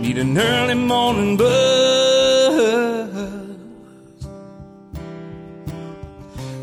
[0.00, 1.52] Need an early morning buzz.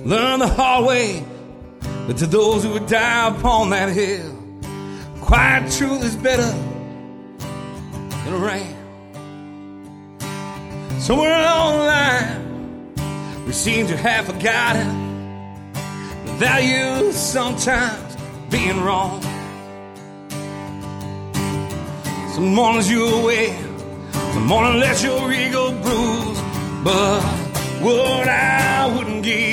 [0.06, 1.24] Learn the hard way
[2.10, 4.34] But to those who would die upon that hill,
[5.22, 6.51] quiet truth is better
[8.24, 8.76] than a ram.
[10.99, 14.88] Somewhere along the line, we seem to have forgotten
[16.26, 18.18] the value of sometimes
[18.49, 19.22] being wrong.
[22.34, 23.55] Some mornings you're away,
[24.34, 26.41] some morning let your ego bruise.
[26.84, 27.22] But
[27.84, 29.49] what I wouldn't give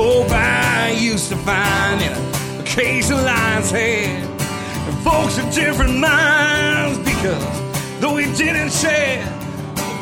[0.00, 2.12] hope I used to find in
[2.60, 4.22] a case of lion's head.
[4.86, 9.26] And folks of different minds because though we didn't share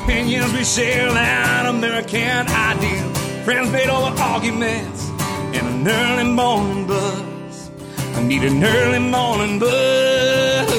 [0.03, 3.09] opinions, we share that American ideal.
[3.44, 5.09] Friends made over arguments
[5.57, 7.70] and an early morning buzz.
[8.16, 10.70] I need an early morning buzz.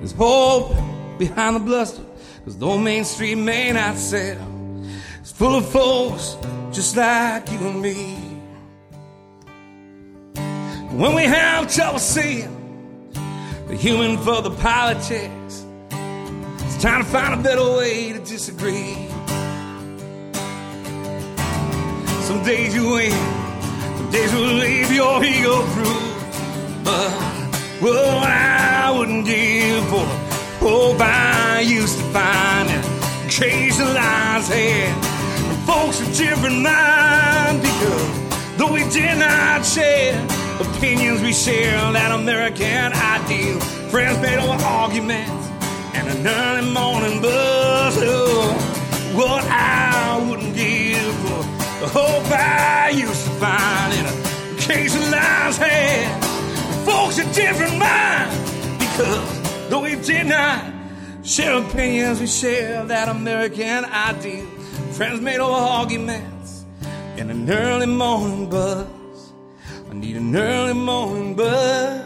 [0.00, 0.74] There's hope
[1.18, 2.02] behind the bluster,
[2.44, 4.51] cause old Main Street may not sell.
[5.42, 6.36] Full of folks
[6.70, 8.14] just like you and me.
[10.96, 13.10] When we have trouble seeing
[13.66, 15.66] the human for the politics,
[16.60, 18.94] it's time to find a better way to disagree.
[22.28, 23.10] Some days you win,
[23.96, 26.84] some days will leave your ego through.
[26.84, 27.10] But
[27.82, 33.88] what I wouldn't give for the hope I used to find in a case of
[33.88, 35.11] lion's head.
[35.72, 40.14] Folks of different minds because though we did not share
[40.60, 43.58] opinions, we share that American ideal.
[43.88, 45.48] Friends made over arguments
[45.94, 47.96] and an early morning buzz.
[47.98, 48.52] Oh,
[49.14, 51.42] what I wouldn't give for
[51.80, 56.24] the hope I used to find in a case of lion's head.
[56.84, 58.36] Folks of different minds
[58.78, 59.42] because
[59.72, 60.70] Though we did not
[61.24, 64.51] share opinions, we share that American ideal.
[64.92, 66.66] Friends made over arguments
[67.16, 69.32] in an early morning buzz.
[69.90, 72.02] I need an early morning buzz.